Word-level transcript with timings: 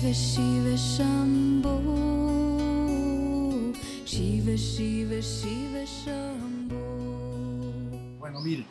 Shiva 0.00 0.14
Shiva 0.14 0.76
Shiva 4.06 4.56
Shiva 4.56 5.20
Shiva 5.20 5.84
Bueno, 8.18 8.40
miren, 8.40 8.64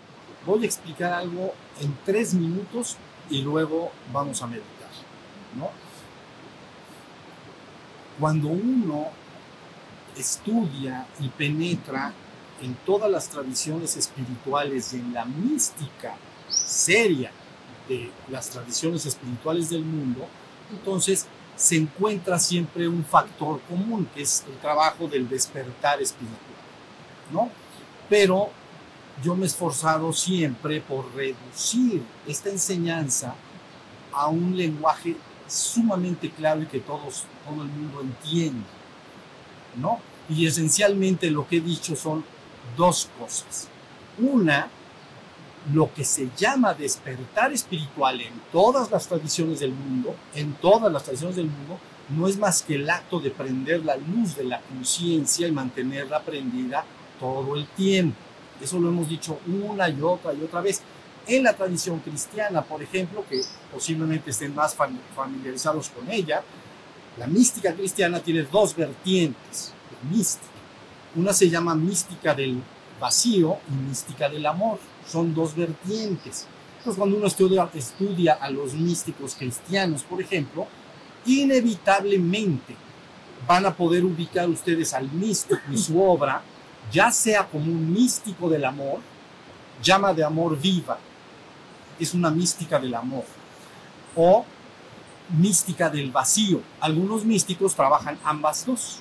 voy 0.43 0.63
a 0.63 0.65
explicar 0.65 1.13
algo 1.13 1.53
en 1.81 1.95
tres 2.03 2.33
minutos 2.33 2.97
y 3.29 3.43
luego 3.43 3.91
vamos 4.11 4.41
a 4.41 4.47
meditar, 4.47 4.89
¿no? 5.55 5.69
Cuando 8.19 8.47
uno 8.47 9.09
estudia 10.17 11.05
y 11.19 11.29
penetra 11.29 12.11
en 12.59 12.73
todas 12.87 13.11
las 13.11 13.29
tradiciones 13.29 13.95
espirituales 13.95 14.93
y 14.93 14.95
en 14.97 15.13
la 15.13 15.25
mística 15.25 16.15
seria 16.47 17.29
de 17.87 18.09
las 18.29 18.49
tradiciones 18.49 19.05
espirituales 19.05 19.69
del 19.69 19.85
mundo, 19.85 20.27
entonces 20.71 21.27
se 21.55 21.75
encuentra 21.75 22.39
siempre 22.39 22.87
un 22.87 23.03
factor 23.03 23.59
común, 23.61 24.07
que 24.13 24.21
es 24.21 24.45
el 24.47 24.57
trabajo 24.59 25.07
del 25.07 25.27
despertar 25.27 26.01
espiritual, 26.01 26.39
¿no? 27.31 27.49
Pero 28.09 28.49
yo 29.21 29.35
me 29.35 29.43
he 29.43 29.47
esforzado 29.47 30.13
siempre 30.13 30.79
por 30.79 31.13
reducir 31.13 32.01
esta 32.25 32.49
enseñanza 32.49 33.35
a 34.13 34.27
un 34.27 34.55
lenguaje 34.55 35.17
sumamente 35.47 36.29
claro 36.29 36.61
y 36.61 36.65
que 36.67 36.79
todos, 36.79 37.25
todo 37.45 37.63
el 37.63 37.69
mundo 37.69 38.01
entiende, 38.01 38.65
¿no? 39.75 39.99
Y 40.29 40.45
esencialmente 40.45 41.29
lo 41.29 41.47
que 41.47 41.57
he 41.57 41.61
dicho 41.61 41.95
son 41.95 42.23
dos 42.77 43.09
cosas. 43.19 43.67
Una, 44.17 44.69
lo 45.73 45.93
que 45.93 46.03
se 46.03 46.29
llama 46.37 46.73
despertar 46.73 47.51
espiritual 47.53 48.21
en 48.21 48.33
todas 48.51 48.89
las 48.91 49.07
tradiciones 49.07 49.59
del 49.59 49.71
mundo, 49.71 50.15
en 50.33 50.53
todas 50.53 50.91
las 50.91 51.03
tradiciones 51.03 51.35
del 51.35 51.47
mundo, 51.47 51.79
no 52.09 52.27
es 52.27 52.37
más 52.37 52.63
que 52.63 52.75
el 52.75 52.89
acto 52.89 53.19
de 53.19 53.29
prender 53.29 53.85
la 53.85 53.95
luz 53.95 54.35
de 54.35 54.45
la 54.45 54.61
conciencia 54.61 55.47
y 55.47 55.51
mantenerla 55.51 56.21
prendida 56.21 56.83
todo 57.19 57.55
el 57.55 57.67
tiempo. 57.67 58.17
Eso 58.59 58.79
lo 58.79 58.89
hemos 58.89 59.07
dicho 59.07 59.39
una 59.47 59.89
y 59.89 60.01
otra 60.01 60.33
y 60.33 60.41
otra 60.41 60.61
vez. 60.61 60.81
En 61.27 61.43
la 61.43 61.53
tradición 61.53 61.99
cristiana, 61.99 62.63
por 62.63 62.81
ejemplo, 62.81 63.23
que 63.29 63.41
posiblemente 63.71 64.31
estén 64.31 64.55
más 64.55 64.75
familiarizados 65.15 65.89
con 65.89 66.09
ella, 66.09 66.41
la 67.17 67.27
mística 67.27 67.73
cristiana 67.73 68.19
tiene 68.19 68.43
dos 68.43 68.75
vertientes, 68.75 69.73
mística. 70.09 70.47
Una 71.15 71.33
se 71.33 71.49
llama 71.49 71.75
mística 71.75 72.33
del 72.33 72.61
vacío 72.99 73.57
y 73.69 73.87
mística 73.89 74.29
del 74.29 74.45
amor. 74.45 74.79
Son 75.09 75.33
dos 75.33 75.55
vertientes. 75.55 76.45
Entonces, 76.77 76.97
cuando 76.97 77.17
uno 77.17 77.27
estudia, 77.27 77.69
estudia 77.73 78.33
a 78.33 78.49
los 78.49 78.73
místicos 78.73 79.35
cristianos, 79.35 80.03
por 80.03 80.21
ejemplo, 80.21 80.67
inevitablemente 81.25 82.75
van 83.47 83.65
a 83.65 83.75
poder 83.75 84.05
ubicar 84.05 84.47
ustedes 84.49 84.93
al 84.93 85.11
místico 85.11 85.61
y 85.71 85.77
su 85.77 86.01
obra, 86.01 86.41
ya 86.91 87.11
sea 87.11 87.47
como 87.47 87.65
un 87.65 87.91
místico 87.91 88.49
del 88.49 88.65
amor, 88.65 88.99
llama 89.81 90.13
de 90.13 90.23
amor 90.23 90.59
viva, 90.59 90.97
es 91.99 92.13
una 92.13 92.29
mística 92.29 92.79
del 92.79 92.93
amor, 92.93 93.25
o 94.15 94.45
mística 95.37 95.89
del 95.89 96.11
vacío. 96.11 96.61
Algunos 96.79 97.25
místicos 97.25 97.75
trabajan 97.75 98.17
ambas 98.23 98.65
dos. 98.65 98.99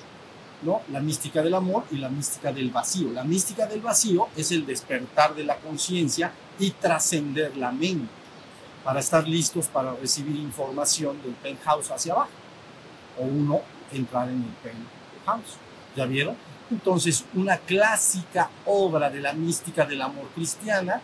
¿No? 0.61 0.81
La 0.91 0.99
mística 0.99 1.41
del 1.41 1.53
amor 1.53 1.85
y 1.91 1.97
la 1.97 2.09
mística 2.09 2.51
del 2.51 2.69
vacío. 2.69 3.11
La 3.11 3.23
mística 3.23 3.65
del 3.65 3.81
vacío 3.81 4.27
es 4.35 4.51
el 4.51 4.65
despertar 4.65 5.35
de 5.35 5.43
la 5.43 5.55
conciencia 5.57 6.31
y 6.59 6.71
trascender 6.71 7.55
la 7.57 7.71
mente 7.71 8.19
para 8.83 8.99
estar 8.99 9.27
listos 9.27 9.67
para 9.67 9.93
recibir 9.93 10.35
información 10.37 11.21
del 11.21 11.33
penthouse 11.33 11.91
hacia 11.91 12.13
abajo 12.13 12.29
o 13.19 13.23
uno 13.23 13.61
entrar 13.91 14.29
en 14.29 14.43
el 14.43 14.71
penthouse. 14.71 15.57
¿Ya 15.95 16.05
vieron? 16.05 16.35
Entonces, 16.71 17.25
una 17.33 17.57
clásica 17.57 18.49
obra 18.65 19.09
de 19.09 19.19
la 19.19 19.33
mística 19.33 19.85
del 19.85 20.01
amor 20.01 20.27
cristiana, 20.35 21.01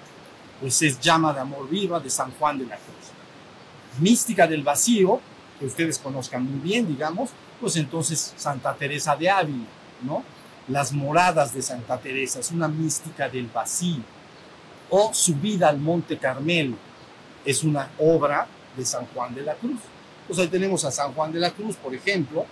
pues 0.61 0.81
es 0.83 0.99
Llama 0.99 1.33
de 1.33 1.39
Amor 1.39 1.67
Viva 1.67 1.99
de 1.99 2.09
San 2.09 2.31
Juan 2.31 2.59
de 2.59 2.65
la 2.65 2.75
Cruz. 2.75 3.99
Mística 3.99 4.47
del 4.47 4.63
vacío, 4.63 5.19
que 5.59 5.65
ustedes 5.65 5.99
conozcan 5.99 6.43
muy 6.43 6.59
bien, 6.59 6.87
digamos, 6.87 7.29
pues 7.59 7.75
entonces 7.77 8.33
Santa 8.35 8.73
Teresa 8.73 9.15
de 9.15 9.29
Ávila, 9.29 9.65
¿no? 10.01 10.23
Las 10.67 10.91
moradas 10.91 11.53
de 11.53 11.61
Santa 11.61 11.97
Teresa, 11.97 12.39
es 12.39 12.51
una 12.51 12.67
mística 12.67 13.29
del 13.29 13.47
vacío. 13.47 14.01
O 14.89 15.13
Subida 15.13 15.69
al 15.69 15.79
Monte 15.79 16.17
Carmelo, 16.17 16.75
es 17.43 17.63
una 17.63 17.89
obra 17.99 18.47
de 18.75 18.85
San 18.85 19.05
Juan 19.07 19.33
de 19.33 19.41
la 19.43 19.55
Cruz. 19.55 19.79
Pues 20.27 20.39
ahí 20.39 20.47
tenemos 20.47 20.83
a 20.83 20.91
San 20.91 21.13
Juan 21.13 21.31
de 21.31 21.39
la 21.39 21.51
Cruz, 21.51 21.75
por 21.75 21.93
ejemplo, 21.93 22.45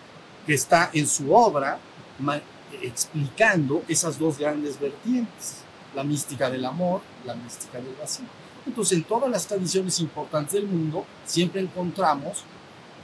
que 0.46 0.54
está 0.54 0.90
en 0.94 1.08
su 1.08 1.34
obra 1.34 1.80
explicando 2.82 3.84
esas 3.88 4.20
dos 4.20 4.38
grandes 4.38 4.80
vertientes, 4.80 5.58
la 5.96 6.04
mística 6.04 6.50
del 6.50 6.66
amor, 6.66 7.02
la 7.26 7.36
mística 7.36 7.80
del 7.80 7.96
vacío. 8.00 8.26
Entonces, 8.66 8.98
en 8.98 9.04
todas 9.04 9.30
las 9.30 9.46
tradiciones 9.46 10.00
importantes 10.00 10.54
del 10.54 10.68
mundo, 10.68 11.06
siempre 11.26 11.62
encontramos 11.62 12.44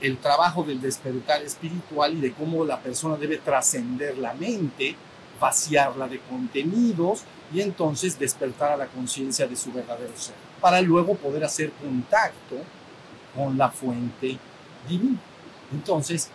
el 0.00 0.18
trabajo 0.18 0.62
del 0.62 0.80
despertar 0.80 1.42
espiritual 1.42 2.14
y 2.14 2.20
de 2.20 2.32
cómo 2.32 2.64
la 2.64 2.80
persona 2.80 3.16
debe 3.16 3.38
trascender 3.38 4.16
la 4.18 4.32
mente, 4.34 4.96
vaciarla 5.38 6.08
de 6.08 6.20
contenidos 6.20 7.22
y 7.52 7.60
entonces 7.60 8.18
despertar 8.18 8.72
a 8.72 8.76
la 8.76 8.86
conciencia 8.86 9.46
de 9.46 9.56
su 9.56 9.72
verdadero 9.72 10.12
ser, 10.16 10.34
para 10.60 10.80
luego 10.80 11.14
poder 11.16 11.44
hacer 11.44 11.70
contacto 11.72 12.56
con 13.34 13.58
la 13.58 13.70
fuente 13.70 14.38
divina. 14.88 15.18
Entonces, 15.72 16.28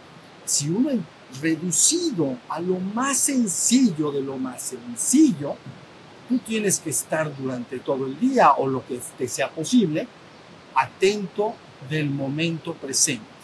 si 0.45 0.69
uno 0.69 0.91
es 0.91 0.99
reducido 1.41 2.37
a 2.49 2.59
lo 2.59 2.79
más 2.79 3.17
sencillo 3.17 4.11
de 4.11 4.21
lo 4.21 4.37
más 4.37 4.61
sencillo, 4.61 5.55
tú 6.29 6.37
tienes 6.39 6.79
que 6.79 6.91
estar 6.91 7.35
durante 7.35 7.79
todo 7.79 8.05
el 8.05 8.19
día 8.19 8.53
o 8.53 8.67
lo 8.67 8.85
que 8.85 8.99
te 9.17 9.27
sea 9.27 9.49
posible, 9.49 10.07
atento 10.75 11.55
del 11.89 12.09
momento 12.09 12.73
presente 12.73 13.34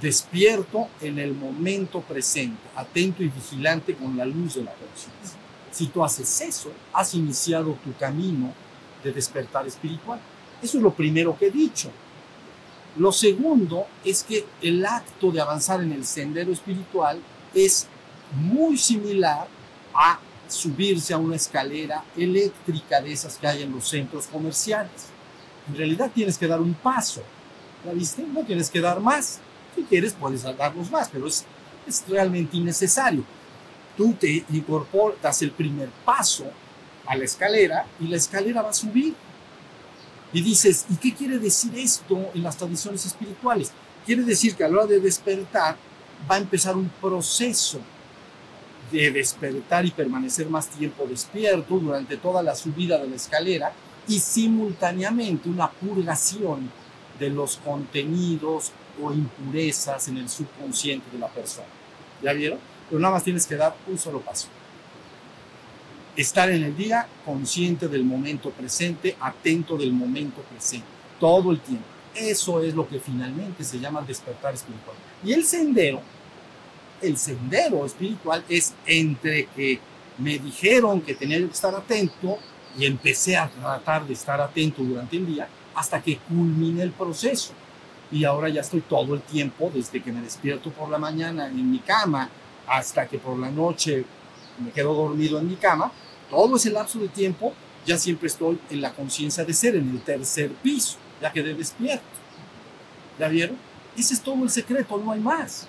despierto 0.00 0.88
en 1.00 1.18
el 1.18 1.34
momento 1.34 2.00
presente, 2.00 2.60
atento 2.74 3.22
y 3.22 3.28
vigilante 3.28 3.94
con 3.94 4.16
la 4.16 4.26
luz 4.26 4.54
de 4.54 4.64
la 4.64 4.72
conciencia. 4.72 5.38
Si 5.70 5.86
tú 5.86 6.04
haces 6.04 6.40
eso, 6.40 6.70
has 6.92 7.14
iniciado 7.14 7.76
tu 7.84 7.94
camino 7.98 8.52
de 9.02 9.12
despertar 9.12 9.66
espiritual. 9.66 10.20
Eso 10.62 10.78
es 10.78 10.82
lo 10.82 10.92
primero 10.92 11.36
que 11.38 11.46
he 11.46 11.50
dicho. 11.50 11.90
Lo 12.96 13.12
segundo 13.12 13.86
es 14.04 14.22
que 14.22 14.46
el 14.62 14.84
acto 14.86 15.30
de 15.30 15.40
avanzar 15.40 15.82
en 15.82 15.92
el 15.92 16.06
sendero 16.06 16.52
espiritual 16.52 17.20
es 17.54 17.86
muy 18.34 18.78
similar 18.78 19.46
a 19.94 20.18
subirse 20.48 21.12
a 21.12 21.18
una 21.18 21.36
escalera 21.36 22.04
eléctrica 22.16 23.00
de 23.00 23.12
esas 23.12 23.36
que 23.36 23.46
hay 23.46 23.62
en 23.62 23.72
los 23.72 23.88
centros 23.88 24.26
comerciales. 24.26 25.10
En 25.68 25.76
realidad 25.76 26.10
tienes 26.14 26.38
que 26.38 26.46
dar 26.46 26.60
un 26.60 26.74
paso. 26.74 27.22
¿La 27.84 27.92
viste? 27.92 28.22
No 28.22 28.44
tienes 28.44 28.70
que 28.70 28.80
dar 28.80 29.00
más. 29.00 29.40
Quieres, 29.84 30.14
puedes 30.14 30.42
darnos 30.42 30.90
más, 30.90 31.08
pero 31.08 31.26
es, 31.26 31.44
es 31.86 32.04
realmente 32.08 32.56
innecesario. 32.56 33.24
Tú 33.96 34.12
te 34.14 34.44
incorporas 34.50 35.42
el 35.42 35.52
primer 35.52 35.88
paso 36.04 36.44
a 37.06 37.16
la 37.16 37.24
escalera 37.24 37.86
y 38.00 38.08
la 38.08 38.16
escalera 38.16 38.62
va 38.62 38.70
a 38.70 38.74
subir. 38.74 39.14
Y 40.32 40.42
dices, 40.42 40.86
¿y 40.90 40.96
qué 40.96 41.14
quiere 41.14 41.38
decir 41.38 41.72
esto 41.78 42.30
en 42.34 42.42
las 42.42 42.56
tradiciones 42.56 43.06
espirituales? 43.06 43.72
Quiere 44.04 44.22
decir 44.22 44.54
que 44.54 44.64
a 44.64 44.68
la 44.68 44.78
hora 44.78 44.86
de 44.86 45.00
despertar 45.00 45.76
va 46.30 46.34
a 46.34 46.38
empezar 46.38 46.76
un 46.76 46.88
proceso 47.00 47.80
de 48.90 49.10
despertar 49.10 49.84
y 49.84 49.90
permanecer 49.90 50.48
más 50.48 50.68
tiempo 50.68 51.06
despierto 51.08 51.78
durante 51.78 52.16
toda 52.16 52.42
la 52.42 52.54
subida 52.54 52.98
de 52.98 53.08
la 53.08 53.16
escalera 53.16 53.72
y 54.06 54.20
simultáneamente 54.20 55.48
una 55.48 55.70
purgación 55.70 56.70
de 57.18 57.30
los 57.30 57.56
contenidos 57.56 58.72
o 59.02 59.12
impurezas 59.12 60.08
en 60.08 60.18
el 60.18 60.28
subconsciente 60.28 61.06
de 61.12 61.18
la 61.18 61.28
persona. 61.28 61.66
¿Ya 62.22 62.32
vieron? 62.32 62.58
Pero 62.88 63.00
nada 63.00 63.14
más 63.14 63.24
tienes 63.24 63.46
que 63.46 63.56
dar 63.56 63.74
un 63.86 63.98
solo 63.98 64.20
paso. 64.20 64.48
Estar 66.16 66.50
en 66.50 66.64
el 66.64 66.76
día 66.76 67.06
consciente 67.24 67.88
del 67.88 68.04
momento 68.04 68.50
presente, 68.50 69.16
atento 69.20 69.76
del 69.76 69.92
momento 69.92 70.40
presente, 70.42 70.86
todo 71.20 71.50
el 71.50 71.60
tiempo. 71.60 71.84
Eso 72.14 72.62
es 72.62 72.74
lo 72.74 72.88
que 72.88 72.98
finalmente 72.98 73.62
se 73.62 73.78
llama 73.78 74.00
despertar 74.00 74.54
espiritual. 74.54 74.96
Y 75.22 75.32
el 75.32 75.44
sendero, 75.44 76.00
el 77.02 77.18
sendero 77.18 77.84
espiritual 77.84 78.42
es 78.48 78.72
entre 78.86 79.46
que 79.46 79.78
me 80.16 80.38
dijeron 80.38 81.02
que 81.02 81.14
tenía 81.14 81.36
que 81.38 81.44
estar 81.44 81.74
atento 81.74 82.38
y 82.78 82.86
empecé 82.86 83.36
a 83.36 83.48
tratar 83.48 84.06
de 84.06 84.14
estar 84.14 84.40
atento 84.40 84.82
durante 84.82 85.16
el 85.16 85.26
día 85.26 85.48
hasta 85.74 86.02
que 86.02 86.16
culmine 86.16 86.82
el 86.82 86.92
proceso 86.92 87.52
y 88.10 88.24
ahora 88.24 88.48
ya 88.48 88.60
estoy 88.60 88.80
todo 88.80 89.14
el 89.14 89.22
tiempo, 89.22 89.70
desde 89.72 90.02
que 90.02 90.12
me 90.12 90.20
despierto 90.20 90.70
por 90.70 90.88
la 90.88 90.98
mañana 90.98 91.46
en 91.46 91.70
mi 91.70 91.78
cama 91.80 92.28
hasta 92.66 93.06
que 93.06 93.18
por 93.18 93.38
la 93.38 93.50
noche 93.50 94.04
me 94.58 94.70
quedo 94.70 94.94
dormido 94.94 95.38
en 95.38 95.48
mi 95.48 95.56
cama, 95.56 95.90
todo 96.30 96.56
ese 96.56 96.70
lapso 96.70 96.98
de 96.98 97.08
tiempo 97.08 97.52
ya 97.84 97.96
siempre 97.96 98.26
estoy 98.26 98.58
en 98.70 98.80
la 98.80 98.92
conciencia 98.92 99.44
de 99.44 99.54
ser, 99.54 99.76
en 99.76 99.88
el 99.90 100.00
tercer 100.00 100.50
piso, 100.50 100.96
ya 101.20 101.32
quedé 101.32 101.54
despierto. 101.54 102.04
¿Ya 103.18 103.28
vieron? 103.28 103.56
ese 103.96 104.14
es 104.14 104.20
todo 104.20 104.42
el 104.42 104.50
secreto, 104.50 104.98
no 104.98 105.12
hay 105.12 105.20
más. 105.20 105.66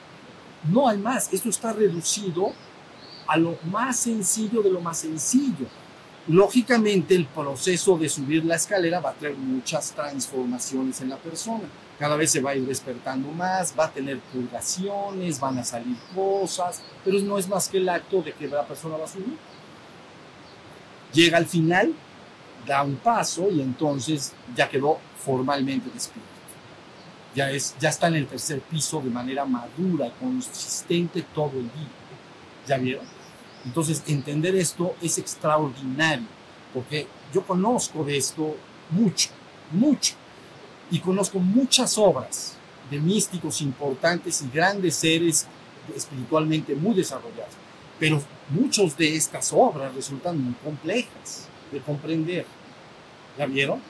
No 0.69 0.87
hay 0.87 0.97
más. 0.97 1.31
Esto 1.31 1.49
está 1.49 1.71
reducido 1.71 2.51
a 3.27 3.37
lo 3.37 3.57
más 3.71 3.97
sencillo 3.97 4.61
de 4.61 4.71
lo 4.71 4.81
más 4.81 4.97
sencillo. 4.97 5.67
Lógicamente, 6.27 7.15
el 7.15 7.25
proceso 7.25 7.97
de 7.97 8.09
subir 8.09 8.43
la 8.43 8.55
escalera 8.55 8.99
va 8.99 9.11
a 9.11 9.13
traer 9.13 9.37
muchas 9.37 9.91
transformaciones 9.91 10.99
en 10.99 11.09
la 11.09 11.17
persona. 11.17 11.63
Cada 11.99 12.15
vez 12.15 12.31
se 12.31 12.41
va 12.41 12.51
a 12.51 12.55
ir 12.55 12.65
despertando 12.65 13.29
más, 13.31 13.73
va 13.77 13.85
a 13.85 13.91
tener 13.91 14.19
purgaciones, 14.19 15.39
van 15.39 15.57
a 15.57 15.63
salir 15.63 15.95
cosas, 16.13 16.81
pero 17.03 17.19
no 17.19 17.39
es 17.39 17.47
más 17.47 17.67
que 17.67 17.77
el 17.77 17.89
acto 17.89 18.21
de 18.21 18.33
que 18.33 18.47
la 18.47 18.65
persona 18.65 18.97
va 18.97 19.05
a 19.05 19.07
subir. 19.07 19.37
Llega 21.11 21.37
al 21.37 21.47
final, 21.47 21.93
da 22.67 22.83
un 22.83 22.97
paso 22.97 23.49
y 23.49 23.61
entonces 23.61 24.33
ya 24.55 24.69
quedó 24.69 24.99
formalmente 25.17 25.89
despierto. 25.91 26.29
Ya, 27.33 27.49
es, 27.51 27.75
ya 27.79 27.89
está 27.89 28.07
en 28.07 28.15
el 28.15 28.27
tercer 28.27 28.61
piso 28.61 29.01
de 29.01 29.09
manera 29.09 29.45
madura, 29.45 30.11
consistente 30.19 31.23
todo 31.33 31.53
el 31.53 31.63
día. 31.63 31.89
¿Ya 32.67 32.77
vieron? 32.77 33.05
Entonces, 33.65 34.03
entender 34.07 34.55
esto 34.55 34.95
es 35.01 35.17
extraordinario, 35.17 36.27
porque 36.73 37.07
yo 37.33 37.45
conozco 37.45 38.03
de 38.03 38.17
esto 38.17 38.55
mucho, 38.91 39.29
mucho, 39.71 40.15
y 40.91 40.99
conozco 40.99 41.39
muchas 41.39 41.97
obras 41.97 42.55
de 42.89 42.99
místicos 42.99 43.61
importantes 43.61 44.41
y 44.41 44.49
grandes 44.49 44.95
seres 44.95 45.45
espiritualmente 45.95 46.75
muy 46.75 46.95
desarrollados, 46.95 47.53
pero 47.99 48.21
muchas 48.49 48.97
de 48.97 49.15
estas 49.15 49.51
obras 49.53 49.93
resultan 49.93 50.41
muy 50.41 50.53
complejas 50.63 51.47
de 51.71 51.79
comprender. 51.79 52.45
¿Ya 53.37 53.45
vieron? 53.45 53.81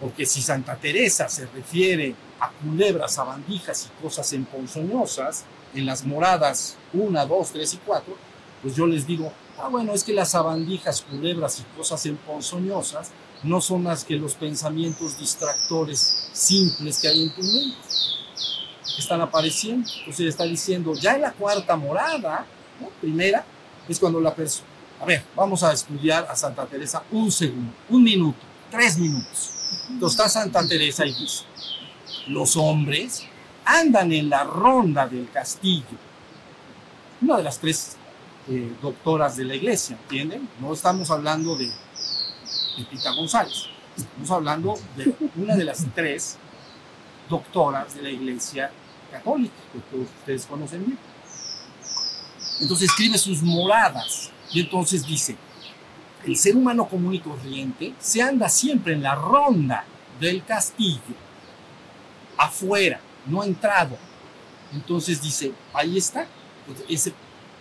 Porque 0.00 0.26
si 0.26 0.42
Santa 0.42 0.76
Teresa 0.76 1.28
se 1.28 1.46
refiere 1.46 2.14
a 2.40 2.50
culebras, 2.50 3.14
sabandijas 3.14 3.88
y 3.88 4.02
cosas 4.02 4.32
emponzoñosas 4.32 5.44
en 5.74 5.86
las 5.86 6.04
moradas 6.04 6.76
1, 6.92 7.26
2, 7.26 7.50
3 7.52 7.74
y 7.74 7.76
4, 7.78 8.16
pues 8.62 8.76
yo 8.76 8.86
les 8.86 9.06
digo, 9.06 9.32
ah, 9.58 9.68
bueno, 9.68 9.92
es 9.92 10.04
que 10.04 10.12
las 10.12 10.30
sabandijas, 10.30 11.02
culebras 11.02 11.60
y 11.60 11.76
cosas 11.76 12.04
emponzoñosas 12.06 13.10
no 13.42 13.60
son 13.60 13.84
más 13.84 14.04
que 14.04 14.16
los 14.16 14.34
pensamientos 14.34 15.18
distractores 15.18 16.28
simples 16.32 16.98
que 16.98 17.08
hay 17.08 17.22
en 17.22 17.30
tu 17.30 17.42
mente. 17.42 17.76
Están 18.98 19.20
apareciendo. 19.20 19.88
Entonces 20.00 20.26
está 20.26 20.44
diciendo, 20.44 20.92
ya 20.94 21.14
en 21.14 21.22
la 21.22 21.32
cuarta 21.32 21.76
morada, 21.76 22.46
primera, 23.00 23.44
es 23.88 23.98
cuando 23.98 24.20
la 24.20 24.34
persona... 24.34 24.68
A 25.00 25.06
ver, 25.06 25.24
vamos 25.34 25.62
a 25.62 25.72
estudiar 25.72 26.26
a 26.28 26.36
Santa 26.36 26.66
Teresa 26.66 27.02
un 27.10 27.32
segundo, 27.32 27.72
un 27.88 28.02
minuto, 28.02 28.38
tres 28.70 28.98
minutos. 28.98 29.52
Entonces 29.88 30.18
está 30.18 30.28
Santa 30.28 30.66
Teresa 30.66 31.06
y 31.06 31.14
dice, 31.14 31.44
los 32.26 32.56
hombres 32.56 33.24
andan 33.64 34.12
en 34.12 34.28
la 34.28 34.44
ronda 34.44 35.06
del 35.06 35.30
castillo. 35.30 35.96
Una 37.22 37.38
de 37.38 37.42
las 37.42 37.58
tres 37.58 37.96
eh, 38.48 38.72
doctoras 38.82 39.36
de 39.36 39.44
la 39.44 39.54
iglesia, 39.54 39.96
¿entienden? 40.02 40.48
No 40.60 40.72
estamos 40.72 41.10
hablando 41.10 41.56
de, 41.56 41.70
de 42.80 42.86
Pita 42.86 43.12
González, 43.12 43.66
estamos 43.96 44.30
hablando 44.30 44.74
de 44.96 45.14
una 45.36 45.54
de 45.54 45.64
las 45.64 45.84
tres 45.94 46.38
doctoras 47.28 47.94
de 47.94 48.02
la 48.02 48.10
iglesia 48.10 48.70
católica, 49.10 49.54
que 49.72 49.78
todos 49.90 50.08
ustedes 50.18 50.46
conocen 50.46 50.86
bien. 50.86 50.98
Entonces 52.60 52.88
escribe 52.88 53.18
sus 53.18 53.42
moradas 53.42 54.30
y 54.50 54.60
entonces 54.60 55.06
dice, 55.06 55.36
el 56.24 56.36
ser 56.36 56.56
humano 56.56 56.88
común 56.88 57.14
y 57.14 57.20
corriente 57.20 57.94
se 57.98 58.22
anda 58.22 58.48
siempre 58.48 58.94
en 58.94 59.02
la 59.02 59.14
ronda 59.14 59.84
del 60.18 60.44
castillo, 60.44 61.00
afuera, 62.36 63.00
no 63.26 63.44
entrado. 63.44 63.96
Entonces 64.72 65.20
dice, 65.20 65.52
ahí 65.74 65.98
está, 65.98 66.26
ese 66.88 67.12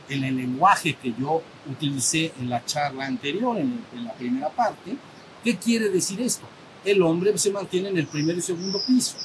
en 0.10 0.24
el 0.24 0.36
lenguaje 0.36 0.96
que 0.96 1.14
yo 1.18 1.42
utilicé 1.70 2.34
en 2.40 2.50
la 2.50 2.66
charla 2.66 3.06
anterior, 3.06 3.58
en, 3.58 3.84
en, 3.94 4.06
la 4.06 4.14
primera 4.14 4.50
parte, 4.50 4.98
¿qué 5.44 5.58
quiere 5.58 5.90
decir 5.90 6.20
esto? 6.22 6.46
El 6.84 7.02
hombre 7.02 7.38
se 7.38 7.52
mantiene 7.52 7.90
en 7.90 7.98
el 7.98 8.08
primer 8.08 8.38
y 8.38 8.42
segundo 8.42 8.82
piso, 8.86 9.16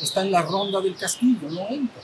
está 0.00 0.22
en 0.22 0.32
la 0.32 0.42
ronda 0.42 0.80
del 0.80 0.96
castillo, 0.96 1.50
no 1.50 1.68
entra. 1.68 2.02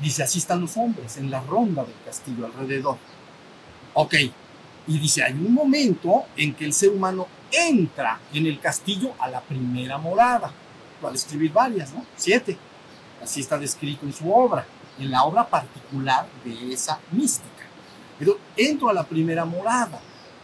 Dice, 0.00 0.22
así 0.22 0.38
están 0.38 0.60
los 0.60 0.76
hombres, 0.76 1.16
en 1.16 1.30
la 1.30 1.40
ronda 1.40 1.84
del 1.84 1.94
castillo, 2.04 2.46
alrededor. 2.46 2.98
Ok, 3.94 4.14
y 4.86 4.98
dice, 4.98 5.22
hay 5.22 5.32
un 5.32 5.54
momento 5.54 6.24
en 6.36 6.54
que 6.54 6.64
el 6.64 6.72
ser 6.72 6.90
humano 6.90 7.28
entra 7.50 8.20
en 8.32 8.46
el 8.46 8.58
castillo 8.58 9.12
a 9.18 9.28
la 9.28 9.40
primera 9.40 9.98
morada. 9.98 10.52
Va 11.02 11.08
a 11.08 11.12
describir 11.12 11.52
varias, 11.52 11.92
¿no? 11.92 12.04
Siete. 12.16 12.56
Así 13.22 13.40
está 13.40 13.58
descrito 13.58 14.04
en 14.04 14.12
su 14.12 14.32
obra 14.32 14.66
en 14.98 15.10
la 15.10 15.24
obra 15.24 15.46
particular 15.46 16.26
de 16.44 16.72
esa 16.72 17.00
mística. 17.10 17.48
Pero 18.18 18.38
entro 18.56 18.88
a 18.88 18.92
la 18.92 19.04
primera 19.04 19.44
morada. 19.44 20.00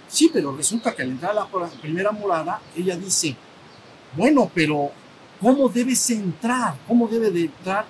Sí, 0.08 0.30
pero 0.32 0.56
resulta 0.56 0.94
que 0.94 1.02
al 1.02 1.10
entrar 1.10 1.32
a 1.32 1.34
la 1.34 1.46
primera 1.80 2.10
morada, 2.10 2.60
ella 2.74 2.96
dice, 2.96 3.36
bueno, 4.16 4.50
pero 4.54 4.90
¿cómo 5.40 5.68
debes 5.68 6.10
entrar? 6.10 6.74
¿Cómo 6.86 7.06
debe 7.06 7.30
de 7.30 7.42
entrar 7.42 7.86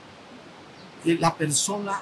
la 1.04 1.34
persona? 1.34 2.00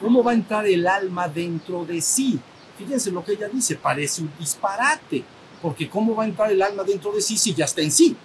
¿Cómo 0.00 0.24
va 0.24 0.32
a 0.32 0.34
entrar 0.34 0.66
el 0.66 0.86
alma 0.86 1.28
dentro 1.28 1.84
de 1.84 2.00
sí? 2.00 2.40
Fíjense 2.76 3.12
lo 3.12 3.24
que 3.24 3.32
ella 3.32 3.48
dice, 3.48 3.76
parece 3.76 4.22
un 4.22 4.32
disparate, 4.38 5.24
porque 5.62 5.88
¿cómo 5.88 6.16
va 6.16 6.24
a 6.24 6.26
entrar 6.26 6.50
el 6.50 6.60
alma 6.60 6.82
dentro 6.82 7.12
de 7.12 7.22
sí 7.22 7.38
si 7.38 7.54
ya 7.54 7.64
está 7.64 7.80
en 7.80 7.92
sí? 7.92 8.16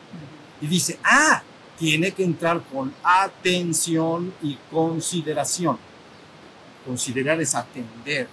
Y 0.60 0.68
dice, 0.68 1.00
ah, 1.04 1.44
tiene 1.80 2.12
que 2.12 2.26
entrar 2.26 2.62
con 2.62 2.94
atención 3.02 4.34
y 4.44 4.58
consideración. 4.70 5.78
Considerar 6.86 7.40
es 7.42 7.56
atender, 7.56 8.28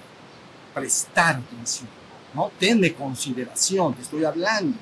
prestar 0.74 1.36
atención, 1.36 1.88
¿no? 2.34 2.50
Tenme 2.58 2.92
consideración, 2.92 3.94
te 3.94 4.02
estoy 4.02 4.24
hablando, 4.24 4.76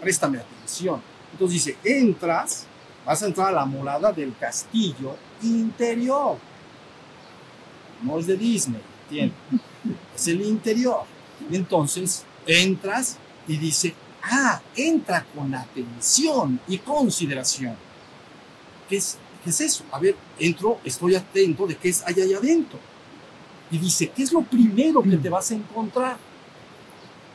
préstame 0.00 0.38
atención. 0.38 1.02
Entonces 1.32 1.64
dice, 1.64 1.78
entras, 1.82 2.66
vas 3.04 3.20
a 3.20 3.26
entrar 3.26 3.48
a 3.48 3.52
la 3.52 3.64
morada 3.64 4.12
del 4.12 4.36
castillo 4.38 5.16
interior. 5.42 6.38
No 8.00 8.18
es 8.20 8.28
de 8.28 8.36
Disney, 8.36 8.80
¿entiendes? 9.02 9.36
Es 10.14 10.28
el 10.28 10.40
interior. 10.42 11.02
Entonces, 11.50 12.24
entras 12.46 13.18
y 13.46 13.56
dice, 13.56 13.94
ah, 14.22 14.62
entra 14.76 15.26
con 15.34 15.52
atención 15.54 16.60
y 16.68 16.78
consideración. 16.78 17.76
¿Qué 18.88 18.96
es, 18.96 19.18
¿qué 19.42 19.50
es 19.50 19.60
eso? 19.60 19.84
A 19.90 19.98
ver, 19.98 20.16
entro, 20.38 20.78
estoy 20.84 21.14
atento 21.14 21.66
de 21.66 21.76
qué 21.76 21.88
es 21.88 22.02
allá 22.02 22.24
allá 22.24 22.38
adentro. 22.38 22.78
Y 23.70 23.78
dice, 23.78 24.10
¿qué 24.10 24.22
es 24.22 24.32
lo 24.32 24.42
primero 24.42 25.02
que 25.02 25.16
te 25.16 25.28
vas 25.28 25.50
a 25.50 25.54
encontrar? 25.54 26.16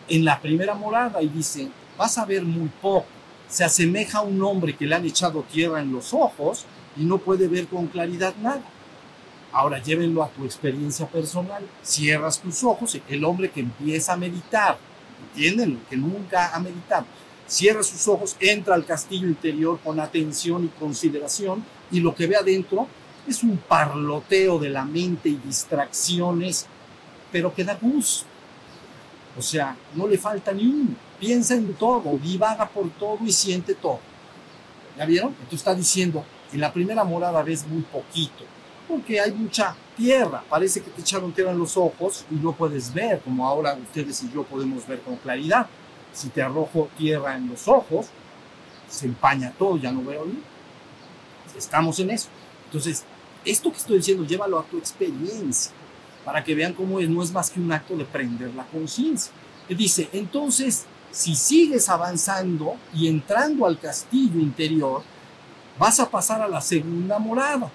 En 0.08 0.26
la 0.26 0.40
primera 0.40 0.74
morada, 0.74 1.22
y 1.22 1.28
dice, 1.28 1.68
vas 1.98 2.18
a 2.18 2.26
ver 2.26 2.44
muy 2.44 2.70
poco. 2.82 3.08
Se 3.48 3.64
asemeja 3.64 4.20
a 4.20 4.22
un 4.22 4.42
hombre 4.44 4.76
que 4.76 4.86
le 4.86 4.96
han 4.96 5.06
echado 5.06 5.44
tierra 5.44 5.82
en 5.82 5.92
los 5.92 6.14
ojos 6.14 6.66
y 6.96 7.04
no 7.04 7.18
puede 7.18 7.48
ver 7.48 7.68
con 7.68 7.88
claridad 7.88 8.34
nada. 8.42 8.62
Ahora 9.52 9.82
llévenlo 9.82 10.24
a 10.24 10.30
tu 10.30 10.46
experiencia 10.46 11.08
personal. 11.08 11.64
Cierras 11.84 12.40
tus 12.40 12.64
ojos, 12.64 13.00
el 13.10 13.24
hombre 13.24 13.50
que 13.50 13.62
empieza 13.62 14.14
a 14.14 14.18
meditar, 14.18 14.78
¿entienden? 15.34 15.82
Que 15.90 15.98
nunca 15.98 16.56
ha 16.56 16.60
meditado 16.60 17.06
cierra 17.50 17.82
sus 17.84 18.08
ojos, 18.08 18.38
entra 18.40 18.76
al 18.76 18.86
castillo 18.86 19.28
interior 19.28 19.80
con 19.84 20.00
atención 20.00 20.64
y 20.66 20.68
consideración 20.80 21.66
y 21.92 22.00
lo 22.00 22.14
que 22.14 22.28
ve 22.28 22.36
adentro 22.36 22.88
es 23.28 23.44
un 23.44 23.58
parloteo 23.58 24.60
de 24.60 24.70
la 24.70 24.86
mente 24.86 25.30
y 25.30 25.36
distracciones, 25.36 26.68
pero 27.32 27.54
que 27.54 27.64
da 27.64 27.78
gusto. 27.82 28.26
O 29.38 29.42
sea, 29.42 29.76
no 29.96 30.08
le 30.08 30.18
falta 30.18 30.52
ni 30.52 30.66
uno. 30.66 30.96
Piensa 31.20 31.56
en 31.56 31.74
todo, 31.74 32.18
divaga 32.18 32.68
por 32.68 32.90
todo 32.92 33.20
y 33.26 33.32
siente 33.32 33.74
todo. 33.74 34.00
¿Ya 34.98 35.06
vieron? 35.06 35.30
Entonces 35.30 35.60
está 35.60 35.76
diciendo, 35.76 36.24
en 36.54 36.62
la 36.62 36.72
primera 36.72 37.04
morada 37.04 37.42
ves 37.42 37.66
muy 37.68 37.82
poquito, 37.82 38.44
porque 38.88 39.20
hay 39.20 39.32
mucha 39.32 39.76
tierra. 39.98 40.44
Parece 40.50 40.82
que 40.82 40.90
te 40.92 41.02
echaron 41.02 41.32
tierra 41.32 41.52
en 41.52 41.60
los 41.60 41.78
ojos 41.78 42.26
y 42.30 42.36
no 42.36 42.54
puedes 42.54 42.94
ver, 42.94 43.22
como 43.22 43.48
ahora 43.48 43.76
ustedes 43.76 44.24
y 44.24 44.32
yo 44.32 44.44
podemos 44.44 44.86
ver 44.88 45.02
con 45.02 45.16
claridad 45.18 45.68
si 46.14 46.30
te 46.30 46.42
arrojo 46.42 46.90
tierra 46.98 47.36
en 47.36 47.50
los 47.50 47.68
ojos, 47.68 48.08
se 48.88 49.06
empaña 49.06 49.54
todo, 49.58 49.78
ya 49.78 49.92
no 49.92 50.04
veo 50.04 50.26
bien. 50.26 50.44
Estamos 51.58 52.00
en 52.00 52.12
eso. 52.12 52.30
Entonces, 52.66 53.04
esto 53.46 53.72
que 53.72 53.78
estoy 53.78 53.98
diciendo, 53.98 54.26
llévalo 54.26 54.60
a 54.60 54.64
tu 54.64 54.78
experiencia, 54.78 55.72
para 56.26 56.44
que 56.44 56.56
vean 56.56 56.74
cómo 56.74 57.00
es, 57.00 57.10
no 57.10 57.24
es 57.24 57.32
más 57.32 57.50
que 57.50 57.60
un 57.60 57.72
acto 57.72 57.96
de 57.96 58.06
prender 58.06 58.54
la 58.54 58.66
conciencia. 58.66 59.32
Dice, 59.68 60.10
entonces, 60.14 60.86
si 61.12 61.36
sigues 61.36 61.90
avanzando 61.90 62.76
y 62.94 63.08
entrando 63.08 63.66
al 63.66 63.80
castillo 63.80 64.40
interior, 64.40 65.04
vas 65.78 66.00
a 66.00 66.10
pasar 66.10 66.42
a 66.42 66.48
la 66.48 66.62
segunda 66.62 67.20
morada. 67.20 67.72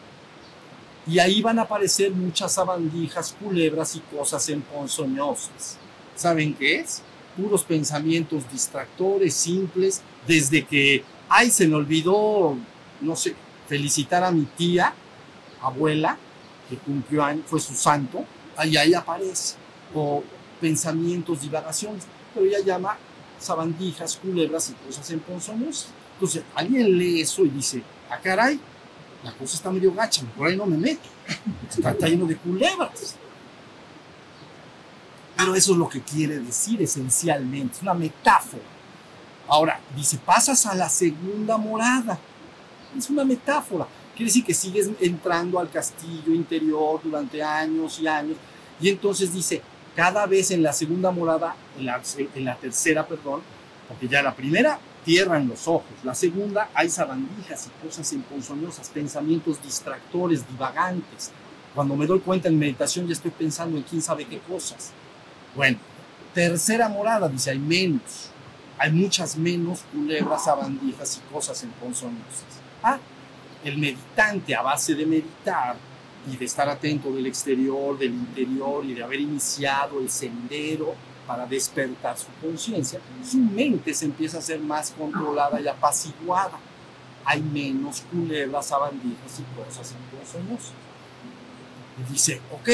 Y 1.06 1.18
ahí 1.18 1.42
van 1.42 1.58
a 1.58 1.62
aparecer 1.62 2.10
muchas 2.12 2.52
sabandijas, 2.52 3.36
culebras 3.40 3.96
y 3.96 4.00
cosas 4.00 4.48
emponzoñosas. 4.48 5.78
¿Saben 6.14 6.54
qué 6.54 6.80
es? 6.80 7.02
Puros 7.36 7.64
pensamientos 7.64 8.50
distractores, 8.50 9.34
simples, 9.34 10.02
desde 10.26 10.64
que, 10.64 11.04
ay, 11.28 11.50
se 11.50 11.66
me 11.66 11.74
olvidó, 11.74 12.56
no 13.00 13.16
sé, 13.16 13.34
felicitar 13.68 14.24
a 14.24 14.30
mi 14.30 14.44
tía, 14.44 14.94
abuela, 15.60 16.18
que 16.68 16.76
cumplió 16.76 17.24
años, 17.24 17.44
fue 17.46 17.60
su 17.60 17.74
santo, 17.74 18.24
ahí, 18.56 18.76
ahí 18.76 18.94
aparece, 18.94 19.56
o 19.94 20.22
pensamientos, 20.60 21.42
divagaciones, 21.42 22.04
pero 22.32 22.46
ella 22.46 22.60
llama 22.64 22.96
sabandijas, 23.38 24.16
culebras 24.16 24.70
y 24.70 24.86
cosas 24.86 25.10
en 25.10 25.20
ponzoños. 25.20 25.88
Entonces, 26.14 26.42
alguien 26.54 26.96
lee 26.96 27.20
eso 27.20 27.44
y 27.44 27.48
dice, 27.48 27.82
ah, 28.10 28.18
caray, 28.22 28.58
la 29.22 29.32
cosa 29.32 29.56
está 29.56 29.70
medio 29.70 29.92
gacha, 29.92 30.22
por 30.36 30.48
ahí 30.48 30.56
no 30.56 30.66
me 30.66 30.76
meto, 30.76 31.08
está 31.68 32.08
lleno 32.08 32.26
de 32.26 32.36
culebras. 32.36 33.16
Pero 35.44 35.56
eso 35.56 35.72
es 35.72 35.78
lo 35.78 35.90
que 35.90 36.00
quiere 36.00 36.38
decir 36.38 36.80
esencialmente, 36.80 37.76
es 37.76 37.82
una 37.82 37.92
metáfora. 37.92 38.62
Ahora, 39.46 39.78
dice, 39.94 40.16
pasas 40.16 40.64
a 40.64 40.74
la 40.74 40.88
segunda 40.88 41.58
morada. 41.58 42.18
Es 42.96 43.10
una 43.10 43.24
metáfora. 43.24 43.86
Quiere 44.16 44.30
decir 44.30 44.42
que 44.42 44.54
sigues 44.54 44.88
entrando 45.00 45.58
al 45.58 45.68
castillo 45.68 46.32
interior 46.32 46.98
durante 47.04 47.42
años 47.42 47.98
y 48.00 48.06
años. 48.06 48.38
Y 48.80 48.88
entonces 48.88 49.34
dice, 49.34 49.60
cada 49.94 50.24
vez 50.24 50.50
en 50.50 50.62
la 50.62 50.72
segunda 50.72 51.10
morada, 51.10 51.54
en 51.78 51.84
la, 51.84 52.00
en 52.34 52.44
la 52.46 52.56
tercera, 52.56 53.06
perdón, 53.06 53.42
porque 53.86 54.08
ya 54.08 54.22
la 54.22 54.34
primera 54.34 54.78
tierran 55.04 55.46
los 55.46 55.68
ojos, 55.68 55.92
la 56.04 56.14
segunda 56.14 56.70
hay 56.72 56.88
sabandijas 56.88 57.66
y 57.66 57.86
cosas 57.86 58.10
emponzoñosas, 58.14 58.88
pensamientos 58.88 59.62
distractores, 59.62 60.48
divagantes. 60.48 61.32
Cuando 61.74 61.96
me 61.96 62.06
doy 62.06 62.20
cuenta 62.20 62.48
en 62.48 62.58
meditación 62.58 63.06
ya 63.06 63.12
estoy 63.12 63.32
pensando 63.32 63.76
en 63.76 63.82
quién 63.82 64.00
sabe 64.00 64.24
qué 64.24 64.38
cosas. 64.38 64.94
Bueno, 65.54 65.78
tercera 66.32 66.88
morada, 66.88 67.28
dice, 67.28 67.50
hay 67.50 67.58
menos, 67.58 68.30
hay 68.76 68.90
muchas 68.92 69.36
menos 69.36 69.84
culebras, 69.92 70.44
sabandijas 70.44 71.18
y 71.18 71.32
cosas 71.32 71.62
emponzoñosas. 71.62 72.44
Ah, 72.82 72.98
el 73.64 73.78
meditante 73.78 74.54
a 74.54 74.62
base 74.62 74.94
de 74.94 75.06
meditar 75.06 75.76
y 76.30 76.36
de 76.36 76.44
estar 76.44 76.68
atento 76.68 77.12
del 77.12 77.26
exterior, 77.26 77.96
del 77.98 78.12
interior 78.12 78.84
y 78.84 78.94
de 78.94 79.02
haber 79.02 79.20
iniciado 79.20 80.00
el 80.00 80.10
sendero 80.10 80.94
para 81.26 81.46
despertar 81.46 82.18
su 82.18 82.26
conciencia, 82.42 83.00
su 83.24 83.38
mente 83.38 83.94
se 83.94 84.06
empieza 84.06 84.38
a 84.38 84.42
ser 84.42 84.60
más 84.60 84.90
controlada 84.90 85.60
y 85.60 85.68
apaciguada. 85.68 86.58
Hay 87.24 87.40
menos 87.40 88.02
culebras, 88.10 88.66
sabandijas 88.66 89.40
y 89.40 89.42
cosas 89.56 89.94
emponzoñosas. 89.94 90.72
Y 91.98 92.12
dice, 92.12 92.40
ok, 92.52 92.68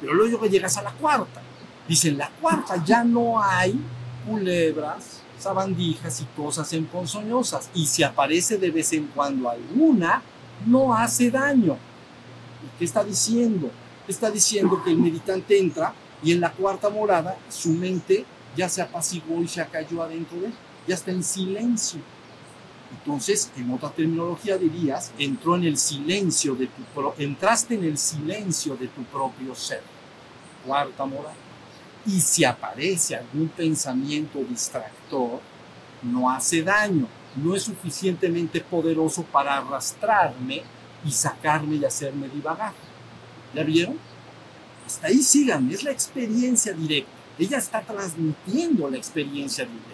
pero 0.00 0.12
luego 0.12 0.44
llegas 0.46 0.76
a 0.76 0.82
la 0.82 0.92
cuarta. 0.92 1.40
Dice, 1.88 2.12
la 2.12 2.28
cuarta 2.40 2.82
ya 2.84 3.04
no 3.04 3.40
hay 3.40 3.80
culebras, 4.26 5.22
sabandijas 5.38 6.20
y 6.20 6.24
cosas 6.36 6.72
emponzoñosas. 6.72 7.70
Y 7.74 7.86
si 7.86 8.02
aparece 8.02 8.58
de 8.58 8.70
vez 8.70 8.92
en 8.92 9.06
cuando 9.08 9.48
alguna, 9.48 10.22
no 10.66 10.94
hace 10.94 11.30
daño. 11.30 11.74
¿Y 11.74 12.78
qué 12.78 12.84
está 12.84 13.04
diciendo? 13.04 13.70
Está 14.08 14.30
diciendo 14.30 14.82
que 14.82 14.90
el 14.90 14.98
meditante 14.98 15.58
entra 15.58 15.92
y 16.22 16.32
en 16.32 16.40
la 16.40 16.52
cuarta 16.52 16.88
morada 16.88 17.36
su 17.48 17.70
mente 17.70 18.24
ya 18.56 18.68
se 18.68 18.82
apaciguó 18.82 19.42
y 19.42 19.48
se 19.48 19.64
cayó 19.66 20.02
adentro 20.02 20.40
de 20.40 20.46
él, 20.46 20.54
ya 20.88 20.94
está 20.94 21.10
en 21.10 21.22
silencio. 21.22 22.00
Entonces, 22.98 23.50
en 23.56 23.70
otra 23.72 23.90
terminología 23.90 24.56
dirías, 24.56 25.12
entró 25.18 25.56
en 25.56 25.64
el 25.64 25.76
silencio 25.76 26.54
de 26.54 26.66
tu 26.66 26.82
pro, 26.94 27.14
entraste 27.18 27.74
en 27.74 27.84
el 27.84 27.98
silencio 27.98 28.76
de 28.76 28.88
tu 28.88 29.02
propio 29.04 29.54
ser. 29.54 29.82
Cuarta 30.64 31.04
morada. 31.04 31.45
Y 32.06 32.20
si 32.20 32.44
aparece 32.44 33.16
algún 33.16 33.48
pensamiento 33.48 34.38
distractor, 34.38 35.40
no 36.02 36.30
hace 36.30 36.62
daño, 36.62 37.08
no 37.34 37.54
es 37.54 37.64
suficientemente 37.64 38.60
poderoso 38.60 39.22
para 39.24 39.58
arrastrarme 39.58 40.62
y 41.04 41.10
sacarme 41.10 41.76
y 41.76 41.84
hacerme 41.84 42.28
divagar. 42.28 42.72
¿Ya 43.54 43.62
vieron? 43.64 43.98
Hasta 44.86 45.08
ahí 45.08 45.20
sigan, 45.20 45.68
es 45.70 45.82
la 45.82 45.90
experiencia 45.90 46.72
directa. 46.72 47.10
Ella 47.38 47.58
está 47.58 47.82
transmitiendo 47.82 48.88
la 48.88 48.96
experiencia 48.96 49.64
directa. 49.64 49.90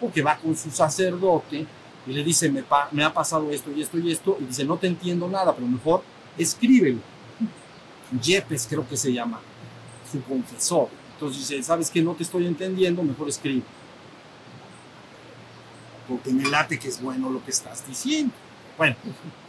Porque 0.00 0.22
va 0.22 0.36
con 0.36 0.56
su 0.56 0.70
sacerdote 0.70 1.66
y 2.06 2.12
le 2.12 2.22
dice, 2.24 2.50
me, 2.50 2.62
pa 2.62 2.88
me 2.92 3.04
ha 3.04 3.12
pasado 3.12 3.50
esto 3.50 3.70
y 3.72 3.82
esto 3.82 3.98
y 3.98 4.12
esto, 4.12 4.36
y 4.40 4.44
dice, 4.44 4.64
no 4.64 4.76
te 4.76 4.86
entiendo 4.86 5.28
nada, 5.28 5.54
pero 5.54 5.66
mejor 5.66 6.02
escríbelo. 6.38 7.00
Yepes 8.20 8.66
creo 8.68 8.88
que 8.88 8.96
se 8.96 9.12
llama, 9.12 9.40
su 10.10 10.22
confesor. 10.22 10.88
Entonces 11.22 11.48
dice, 11.48 11.62
¿sabes 11.62 11.88
que 11.88 12.02
no 12.02 12.14
te 12.14 12.24
estoy 12.24 12.48
entendiendo? 12.48 13.00
Mejor 13.00 13.28
escribe. 13.28 13.62
Porque 16.08 16.32
me 16.32 16.42
late 16.50 16.80
que 16.80 16.88
es 16.88 17.00
bueno 17.00 17.30
lo 17.30 17.44
que 17.44 17.52
estás 17.52 17.86
diciendo. 17.86 18.34
Bueno, 18.76 18.96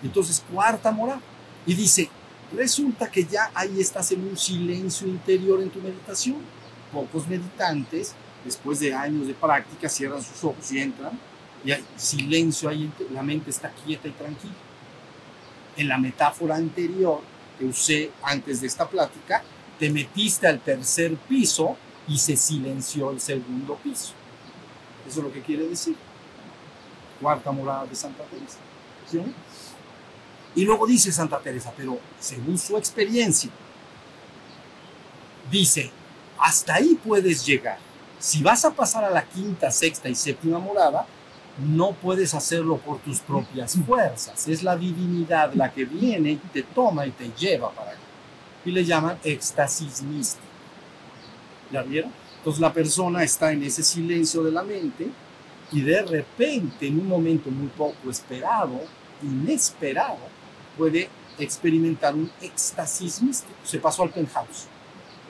entonces 0.04 0.44
cuarta 0.54 0.92
moral. 0.92 1.20
Y 1.66 1.74
dice, 1.74 2.12
resulta 2.56 3.10
que 3.10 3.26
ya 3.26 3.50
ahí 3.56 3.82
estás 3.82 4.12
en 4.12 4.22
un 4.22 4.38
silencio 4.38 5.08
interior 5.08 5.64
en 5.64 5.72
tu 5.72 5.80
meditación. 5.80 6.38
Pocos 6.92 7.28
meditantes, 7.28 8.14
después 8.46 8.80
de 8.80 8.94
años 8.94 9.26
de 9.26 9.34
práctica, 9.34 9.90
cierran 9.90 10.22
sus 10.22 10.44
ojos 10.44 10.72
y 10.72 10.78
entran. 10.78 11.20
Y 11.66 11.72
hay 11.72 11.84
silencio 11.98 12.70
ahí, 12.70 12.92
la 13.12 13.24
mente 13.24 13.50
está 13.50 13.72
quieta 13.72 14.08
y 14.08 14.12
tranquila. 14.12 14.54
En 15.78 15.88
la 15.88 15.98
metáfora 15.98 16.56
anterior 16.56 17.22
que 17.58 17.66
usé 17.66 18.12
antes 18.22 18.62
de 18.62 18.68
esta 18.68 18.88
plática, 18.88 19.42
te 19.80 19.90
metiste 19.90 20.48
al 20.48 20.60
tercer 20.60 21.16
piso 21.16 21.78
y 22.08 22.18
se 22.18 22.36
silenció 22.36 23.12
el 23.12 23.20
segundo 23.20 23.76
piso. 23.76 24.14
Eso 25.08 25.20
es 25.20 25.26
lo 25.26 25.32
que 25.32 25.42
quiere 25.42 25.68
decir. 25.68 25.96
Cuarta 27.22 27.52
morada 27.52 27.86
de 27.86 27.96
Santa 27.96 28.24
Teresa. 28.24 28.58
¿Sí? 29.10 29.22
Y 30.56 30.66
luego 30.66 30.86
dice 30.86 31.12
Santa 31.12 31.40
Teresa, 31.40 31.74
pero 31.76 31.98
según 32.20 32.58
su 32.58 32.78
experiencia, 32.78 33.50
dice, 35.50 35.92
hasta 36.40 36.76
ahí 36.76 37.00
puedes 37.04 37.46
llegar. 37.46 37.78
Si 38.20 38.44
vas 38.44 38.64
a 38.64 38.72
pasar 38.72 39.04
a 39.04 39.10
la 39.10 39.26
quinta, 39.26 39.72
sexta 39.72 40.10
y 40.10 40.16
séptima 40.16 40.60
morada, 40.60 41.06
no 41.58 41.92
puedes 41.92 42.34
hacerlo 42.34 42.78
por 42.78 43.00
tus 43.00 43.20
propias 43.20 43.76
fuerzas. 43.86 44.48
Es 44.48 44.64
la 44.64 44.76
divinidad 44.76 45.54
la 45.54 45.72
que 45.72 45.86
viene 45.86 46.32
y 46.32 46.36
te 46.38 46.64
toma 46.64 47.06
y 47.06 47.12
te 47.12 47.30
lleva 47.38 47.72
para 47.72 47.92
allá. 47.92 48.00
Y 48.66 48.72
le 48.72 48.86
llaman 48.86 49.18
éxtasis 49.24 50.02
místico. 50.02 50.46
¿Ya 51.72 51.82
vieron? 51.82 52.12
Entonces 52.38 52.62
la 52.62 52.74
persona 52.74 53.24
está 53.24 53.52
en 53.52 53.64
ese 53.64 53.84
silencio 53.84 54.44
de 54.44 54.52
la 54.52 54.64
mente 54.64 55.10
y 55.72 55.82
de 55.82 56.04
repente, 56.04 56.88
en 56.88 57.00
un 57.00 57.08
momento 57.08 57.50
muy 57.50 57.68
poco 57.68 58.10
esperado, 58.10 58.80
inesperado, 59.24 60.20
puede 60.78 61.10
experimentar 61.40 62.14
un 62.14 62.30
éxtasis 62.42 63.22
místico. 63.22 63.54
Se 63.64 63.80
pasó 63.80 64.04
al 64.04 64.10
penthouse, 64.10 64.68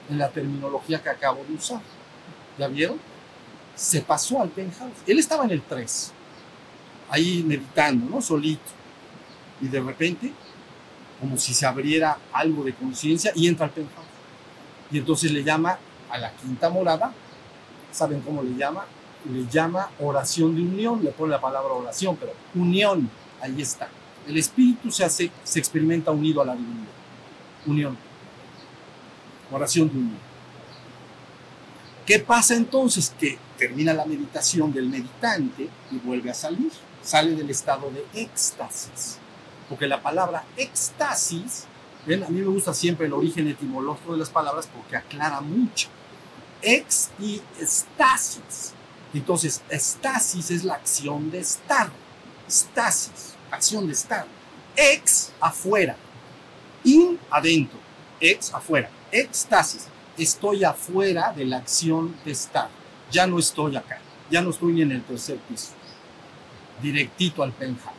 en 0.10 0.18
la 0.18 0.30
terminología 0.30 1.02
que 1.02 1.10
acabo 1.10 1.46
de 1.48 1.54
usar. 1.54 1.82
¿Ya 2.58 2.68
vieron? 2.68 3.00
Se 3.76 4.02
pasó 4.02 4.42
al 4.42 4.50
penthouse. 4.50 4.98
Él 5.08 5.20
estaba 5.20 5.46
en 5.46 5.52
el 5.52 5.62
3, 5.62 6.12
ahí 7.10 7.44
meditando, 7.48 8.10
¿no? 8.10 8.22
Solito. 8.22 8.72
Y 9.62 9.68
de 9.68 9.80
repente, 9.80 10.34
como 11.24 11.38
si 11.38 11.54
se 11.54 11.66
abriera 11.66 12.18
algo 12.34 12.66
de 12.66 12.74
conciencia, 12.74 13.32
y 13.34 13.48
entra 13.48 13.68
al 13.68 13.72
penthouse. 13.72 14.06
Y 14.92 14.98
entonces 14.98 15.32
le 15.32 15.42
llama 15.42 15.80
a 16.10 16.18
la 16.18 16.34
quinta 16.34 16.70
morada, 16.70 17.14
¿saben 17.94 18.20
cómo 18.20 18.44
le 18.44 18.54
llama? 18.58 18.84
Le 19.32 19.48
llama 19.48 19.90
oración 20.02 20.54
de 20.54 20.62
unión, 20.62 21.02
le 21.02 21.12
pone 21.12 21.32
la 21.32 21.40
palabra 21.40 21.74
oración, 21.74 22.18
pero 22.18 22.34
unión, 22.54 23.10
ahí 23.42 23.62
está. 23.62 23.88
El 24.28 24.38
espíritu 24.38 24.92
se 24.92 25.06
hace, 25.06 25.32
se 25.46 25.60
experimenta 25.60 26.12
unido 26.12 26.42
a 26.42 26.46
la 26.46 26.56
divinidad. 26.58 26.92
Unión. 27.68 27.98
Oración 29.50 29.88
de 29.88 29.98
unión. 29.98 30.20
¿Qué 32.06 32.20
pasa 32.20 32.54
entonces? 32.54 33.16
Que 33.18 33.38
termina 33.58 33.94
la 33.94 34.06
meditación 34.06 34.74
del 34.74 34.90
meditante 34.90 35.70
y 35.90 35.98
vuelve 36.00 36.32
a 36.32 36.34
salir. 36.34 36.74
Sale 37.02 37.34
del 37.34 37.50
estado 37.50 37.90
de 37.92 38.06
éxtasis. 38.22 39.20
Porque 39.74 39.88
la 39.88 40.04
palabra 40.04 40.44
éxtasis, 40.56 41.66
a 42.06 42.30
mí 42.30 42.42
me 42.42 42.46
gusta 42.46 42.76
siempre 42.76 43.08
el 43.08 43.14
origen 43.14 43.48
etimológico 43.48 44.12
de 44.12 44.20
las 44.20 44.30
palabras 44.30 44.70
porque 44.72 44.96
aclara 44.96 45.42
mucho. 45.42 45.88
Ex 46.62 47.10
y 47.20 47.42
estasis. 47.60 48.74
Entonces, 49.16 49.64
estasis 49.70 50.52
es 50.52 50.64
la 50.64 50.76
acción 50.76 51.32
de 51.32 51.40
estar. 51.40 51.90
Estasis, 52.48 53.34
acción 53.50 53.88
de 53.88 53.94
estar. 53.94 54.28
Ex, 54.76 55.32
afuera. 55.40 55.96
In, 56.84 57.18
adentro. 57.32 57.80
Ex, 58.20 58.54
afuera. 58.54 58.92
Éxtasis 59.12 59.88
estoy 60.16 60.64
afuera 60.64 61.34
de 61.36 61.46
la 61.46 61.58
acción 61.58 62.16
de 62.24 62.32
estar. 62.32 62.70
Ya 63.10 63.26
no 63.26 63.40
estoy 63.40 63.76
acá, 63.76 63.98
ya 64.30 64.40
no 64.44 64.52
estoy 64.52 64.84
en 64.84 64.92
el 64.92 65.02
tercer 65.02 65.40
piso, 65.40 65.72
directito 66.80 67.42
al 67.42 67.54
penthouse. 67.54 67.94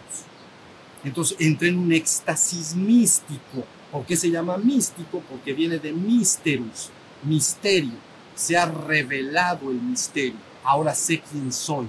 Entonces 1.04 1.36
entré 1.38 1.68
en 1.68 1.78
un 1.78 1.92
éxtasis 1.92 2.74
místico. 2.74 3.64
¿Por 3.92 4.06
qué 4.06 4.16
se 4.16 4.30
llama 4.30 4.56
místico? 4.56 5.22
Porque 5.28 5.52
viene 5.52 5.78
de 5.78 5.92
misterus, 5.92 6.90
misterio. 7.22 7.92
Se 8.34 8.56
ha 8.56 8.66
revelado 8.66 9.70
el 9.70 9.80
misterio. 9.80 10.38
Ahora 10.64 10.94
sé 10.94 11.20
quién 11.20 11.52
soy. 11.52 11.88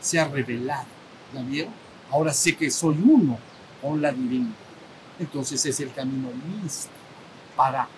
Se 0.00 0.18
ha 0.18 0.26
revelado. 0.26 0.86
¿Ya? 1.50 1.68
Ahora 2.10 2.32
sé 2.32 2.56
que 2.56 2.70
soy 2.70 2.96
uno 3.02 3.38
con 3.80 4.02
la 4.02 4.12
divinidad. 4.12 4.52
Entonces 5.18 5.64
es 5.64 5.80
el 5.80 5.92
camino 5.92 6.28
místico 6.62 6.94
para 7.56 7.88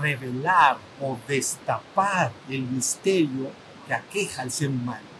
revelar 0.00 0.78
o 1.00 1.18
destapar 1.28 2.32
el 2.48 2.62
misterio 2.62 3.50
que 3.86 3.94
aqueja 3.94 4.42
al 4.42 4.50
ser 4.50 4.68
humano. 4.68 5.12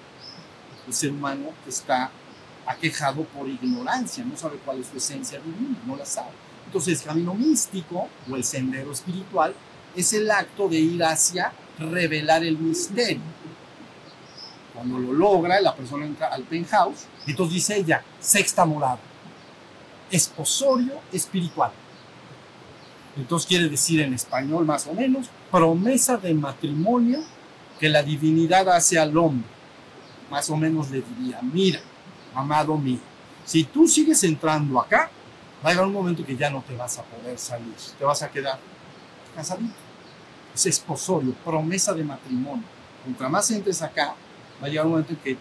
El 0.87 0.93
ser 0.93 1.11
humano 1.11 1.51
está 1.67 2.11
aquejado 2.67 3.25
por 3.25 3.49
ignorancia, 3.49 4.25
no 4.25 4.37
sabe 4.37 4.59
cuál 4.65 4.81
es 4.81 4.87
su 4.87 4.97
esencia 4.97 5.39
divina, 5.41 5.79
no 5.87 5.97
la 5.97 6.07
sabe. 6.07 6.31
Entonces 6.67 7.01
el 7.01 7.07
camino 7.07 7.35
místico 7.35 8.09
o 8.31 8.37
el 8.37 8.45
sendero 8.45 8.93
espiritual 8.93 9.55
es 9.95 10.13
el 10.13 10.31
acto 10.31 10.69
de 10.69 10.79
ir 10.79 11.03
hacia 11.05 11.53
revelar 11.79 12.45
el 12.45 12.59
misterio. 12.59 13.21
Cuando 14.75 14.99
lo 14.99 15.13
logra, 15.13 15.61
la 15.61 15.75
persona 15.75 16.07
entra 16.07 16.29
al 16.29 16.45
penthouse, 16.45 17.07
entonces 17.27 17.55
dice 17.55 17.77
ella, 17.77 18.03
sexta 18.21 18.65
morada, 18.65 18.99
esposorio 20.11 20.95
espiritual. 21.13 21.73
Entonces 23.17 23.47
quiere 23.47 23.69
decir 23.69 24.01
en 24.01 24.15
español 24.15 24.65
más 24.65 24.87
o 24.87 24.95
menos, 24.95 25.29
promesa 25.51 26.17
de 26.17 26.33
matrimonio 26.33 27.21
que 27.79 27.89
la 27.89 28.03
divinidad 28.03 28.69
hace 28.71 28.99
al 28.99 29.17
hombre. 29.17 29.47
Más 30.31 30.49
o 30.49 30.57
menos 30.57 30.91
le 30.91 31.03
diría, 31.03 31.41
mira, 31.43 31.81
amado 32.35 32.77
mío, 32.77 33.01
si 33.45 33.65
tú 33.65 33.89
sigues 33.89 34.23
entrando 34.25 34.81
acá, 34.81 35.11
va 35.65 35.71
a 35.71 35.73
llegar 35.73 35.87
un 35.87 35.93
momento 35.93 36.25
que 36.25 36.37
ya 36.37 36.51
no 36.51 36.63
te 36.63 36.77
vas 36.77 36.99
a 36.99 37.03
poder 37.03 37.39
salir, 37.39 37.75
te 37.99 38.05
vas 38.05 38.23
a 38.23 38.31
quedar 38.31 38.59
casadito. 39.35 39.75
Es 40.55 40.67
esposorio, 40.67 41.33
promesa 41.45 41.95
de 41.95 42.05
matrimonio. 42.05 42.65
Contra 43.05 43.29
más 43.29 43.51
entres 43.51 43.81
acá, 43.83 44.15
va 44.63 44.67
a 44.67 44.69
llegar 44.69 44.87
un 44.87 44.93
momento 44.93 45.13
en 45.13 45.19
que 45.19 45.37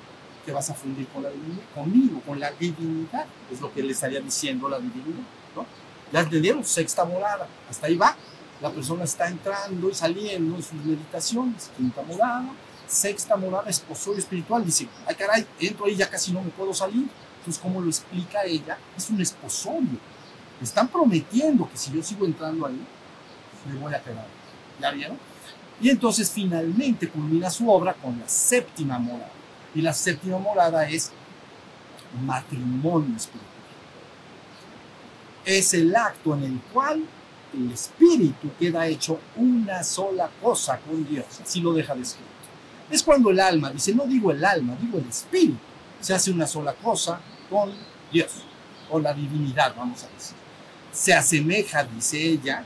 te 0.45 0.51
vas 0.51 0.69
a 0.69 0.73
fundir 0.73 1.07
con 1.07 1.23
la 1.23 1.29
divinidad, 1.29 1.63
conmigo, 1.75 2.21
con 2.25 2.39
la 2.39 2.51
divinidad, 2.51 3.25
es 3.51 3.61
lo 3.61 3.71
que 3.71 3.83
le 3.83 3.91
estaría 3.91 4.19
diciendo 4.19 4.67
la 4.67 4.79
divinidad, 4.79 5.23
¿no? 5.55 5.65
Ya 6.11 6.21
entendieron, 6.21 6.63
sexta 6.63 7.05
morada, 7.05 7.47
hasta 7.69 7.87
ahí 7.87 7.95
va. 7.95 8.15
La 8.61 8.71
persona 8.71 9.03
está 9.03 9.27
entrando 9.27 9.89
y 9.89 9.93
saliendo 9.93 10.55
en 10.55 10.63
sus 10.63 10.73
meditaciones, 10.83 11.71
quinta 11.77 12.01
morada, 12.03 12.45
sexta 12.91 13.37
morada, 13.37 13.69
esposorio 13.69 14.19
espiritual, 14.19 14.65
dice, 14.65 14.87
ay 15.07 15.15
caray, 15.15 15.47
entro 15.59 15.85
ahí, 15.85 15.95
ya 15.95 16.09
casi 16.09 16.31
no 16.31 16.41
me 16.41 16.49
puedo 16.49 16.73
salir. 16.73 17.07
Entonces, 17.39 17.61
¿cómo 17.61 17.81
lo 17.81 17.87
explica 17.87 18.43
ella? 18.45 18.77
Es 18.95 19.09
un 19.09 19.19
esposorio. 19.19 19.97
Me 20.59 20.63
están 20.63 20.87
prometiendo 20.87 21.67
que 21.69 21.77
si 21.77 21.91
yo 21.91 22.03
sigo 22.03 22.25
entrando 22.25 22.67
ahí, 22.67 22.79
me 23.67 23.79
voy 23.79 23.93
a 23.93 24.01
quedar. 24.01 24.27
¿Ya 24.79 24.91
vieron? 24.91 25.17
Y 25.81 25.89
entonces 25.89 26.29
finalmente 26.29 27.09
culmina 27.09 27.49
su 27.49 27.67
obra 27.69 27.93
con 27.93 28.19
la 28.19 28.27
séptima 28.27 28.99
morada. 28.99 29.31
Y 29.73 29.81
la 29.81 29.93
séptima 29.93 30.37
morada 30.37 30.87
es 30.87 31.11
matrimonio 32.23 33.15
espiritual. 33.15 33.49
Es 35.43 35.73
el 35.73 35.95
acto 35.95 36.35
en 36.35 36.43
el 36.43 36.59
cual 36.71 37.03
el 37.53 37.71
espíritu 37.71 38.51
queda 38.59 38.85
hecho 38.85 39.19
una 39.35 39.83
sola 39.83 40.29
cosa 40.41 40.77
con 40.79 41.07
Dios. 41.07 41.25
Así 41.41 41.59
lo 41.61 41.73
deja 41.73 41.95
descrito. 41.95 42.30
Es 42.91 43.01
cuando 43.01 43.29
el 43.29 43.39
alma, 43.39 43.71
dice, 43.71 43.95
no 43.95 44.05
digo 44.05 44.31
el 44.31 44.43
alma, 44.43 44.75
digo 44.79 44.97
el 44.97 45.07
espíritu, 45.07 45.57
se 46.01 46.13
hace 46.13 46.29
una 46.29 46.45
sola 46.45 46.73
cosa 46.73 47.21
con 47.49 47.71
Dios, 48.11 48.43
o 48.89 48.99
la 48.99 49.13
divinidad, 49.13 49.73
vamos 49.77 50.03
a 50.03 50.07
decir. 50.09 50.35
Se 50.91 51.13
asemeja, 51.13 51.85
dice 51.85 52.21
ella, 52.21 52.65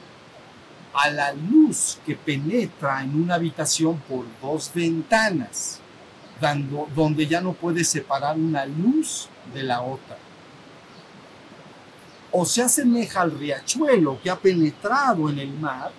a 0.96 1.10
la 1.12 1.32
luz 1.32 2.00
que 2.04 2.16
penetra 2.16 3.04
en 3.04 3.22
una 3.22 3.36
habitación 3.36 4.00
por 4.10 4.26
dos 4.42 4.72
ventanas, 4.74 5.80
dando, 6.42 6.88
donde 6.96 7.28
ya 7.28 7.40
no 7.40 7.54
puede 7.54 7.84
separar 7.84 8.36
una 8.36 8.66
luz 8.66 9.30
de 9.54 9.62
la 9.62 9.82
otra. 9.82 10.18
O 12.32 12.46
se 12.46 12.64
asemeja 12.64 13.22
al 13.22 13.38
riachuelo 13.38 14.20
que 14.24 14.32
ha 14.32 14.40
penetrado 14.40 15.30
en 15.30 15.38
el 15.38 15.54
mar, 15.54 15.92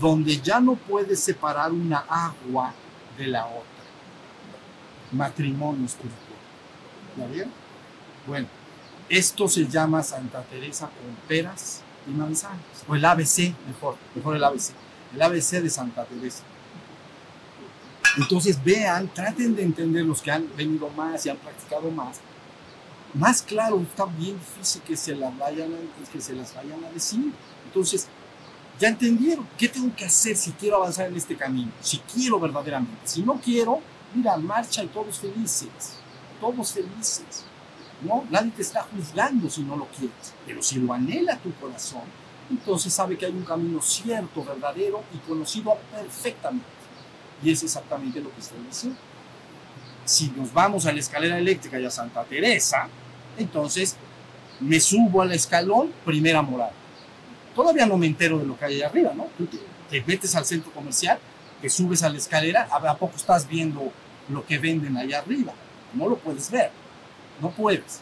donde 0.00 0.40
ya 0.40 0.58
no 0.58 0.74
puede 0.74 1.14
separar 1.14 1.70
una 1.70 1.98
agua 2.08 2.74
de 3.20 3.26
la 3.28 3.46
otra. 3.46 3.62
Matrimonio 5.12 5.84
espiritual. 5.84 6.18
¿Ya 7.16 7.26
bien? 7.26 7.50
Bueno, 8.26 8.48
esto 9.08 9.48
se 9.48 9.66
llama 9.66 10.02
Santa 10.02 10.42
Teresa 10.42 10.86
con 10.86 11.14
peras 11.28 11.82
y 12.06 12.10
manzanas. 12.10 12.58
O 12.88 12.94
el 12.94 13.04
ABC, 13.04 13.52
mejor, 13.66 13.96
mejor 14.14 14.36
el 14.36 14.44
ABC. 14.44 14.70
El 15.14 15.22
ABC 15.22 15.62
de 15.62 15.70
Santa 15.70 16.04
Teresa. 16.04 16.42
Entonces 18.16 18.62
vean, 18.64 19.08
traten 19.08 19.54
de 19.54 19.62
entender 19.62 20.04
los 20.04 20.22
que 20.22 20.30
han 20.30 20.48
venido 20.56 20.88
más 20.90 21.26
y 21.26 21.30
han 21.30 21.36
practicado 21.36 21.90
más. 21.90 22.20
Más 23.14 23.42
claro, 23.42 23.80
está 23.80 24.06
bien 24.06 24.38
difícil 24.38 24.82
que 24.82 24.96
se 24.96 25.14
las 25.14 25.36
vayan 25.36 25.72
a, 25.72 26.12
que 26.12 26.20
se 26.20 26.32
las 26.32 26.54
vayan 26.54 26.84
a 26.84 26.90
decir. 26.90 27.32
Entonces, 27.66 28.08
ya 28.80 28.88
entendieron 28.88 29.46
qué 29.58 29.68
tengo 29.68 29.94
que 29.94 30.06
hacer 30.06 30.34
si 30.34 30.52
quiero 30.52 30.76
avanzar 30.76 31.06
en 31.06 31.16
este 31.16 31.36
camino, 31.36 31.70
si 31.82 31.98
quiero 31.98 32.40
verdaderamente. 32.40 33.02
Si 33.04 33.22
no 33.22 33.34
quiero, 33.34 33.80
mira, 34.14 34.38
marcha 34.38 34.82
y 34.82 34.86
todos 34.86 35.18
felices, 35.18 35.68
todos 36.40 36.72
felices. 36.72 37.44
¿no? 38.02 38.24
Nadie 38.30 38.50
te 38.52 38.62
está 38.62 38.82
juzgando 38.84 39.50
si 39.50 39.62
no 39.62 39.76
lo 39.76 39.86
quieres, 39.86 40.32
pero 40.46 40.62
si 40.62 40.78
lo 40.78 40.94
anhela 40.94 41.36
tu 41.36 41.52
corazón, 41.56 42.04
entonces 42.48 42.90
sabe 42.92 43.18
que 43.18 43.26
hay 43.26 43.32
un 43.32 43.44
camino 43.44 43.82
cierto, 43.82 44.42
verdadero 44.42 45.04
y 45.14 45.18
conocido 45.28 45.76
perfectamente. 45.92 46.64
Y 47.42 47.52
es 47.52 47.62
exactamente 47.62 48.18
lo 48.18 48.32
que 48.32 48.40
estoy 48.40 48.58
diciendo. 48.66 48.98
Si 50.06 50.30
nos 50.30 50.54
vamos 50.54 50.86
a 50.86 50.92
la 50.92 51.00
escalera 51.00 51.38
eléctrica 51.38 51.78
y 51.78 51.84
a 51.84 51.90
Santa 51.90 52.24
Teresa, 52.24 52.88
entonces 53.36 53.94
me 54.58 54.80
subo 54.80 55.20
al 55.20 55.32
escalón, 55.32 55.92
primera 56.04 56.40
morada. 56.40 56.72
Todavía 57.62 57.86
no 57.86 57.96
me 57.96 58.06
entero 58.06 58.38
de 58.38 58.46
lo 58.46 58.58
que 58.58 58.64
hay 58.64 58.76
allá 58.76 58.86
arriba, 58.86 59.12
¿no? 59.14 59.28
Tú 59.36 59.46
te, 59.46 59.58
te 59.90 60.02
metes 60.06 60.34
al 60.34 60.44
centro 60.44 60.70
comercial, 60.72 61.18
te 61.60 61.68
subes 61.68 62.02
a 62.02 62.08
la 62.08 62.18
escalera, 62.18 62.68
¿a 62.70 62.96
poco 62.96 63.16
estás 63.16 63.46
viendo 63.48 63.92
lo 64.28 64.46
que 64.46 64.58
venden 64.58 64.96
allá 64.96 65.18
arriba? 65.18 65.52
No 65.94 66.08
lo 66.08 66.16
puedes 66.16 66.50
ver 66.50 66.70
no 67.40 67.50
puedes. 67.50 68.00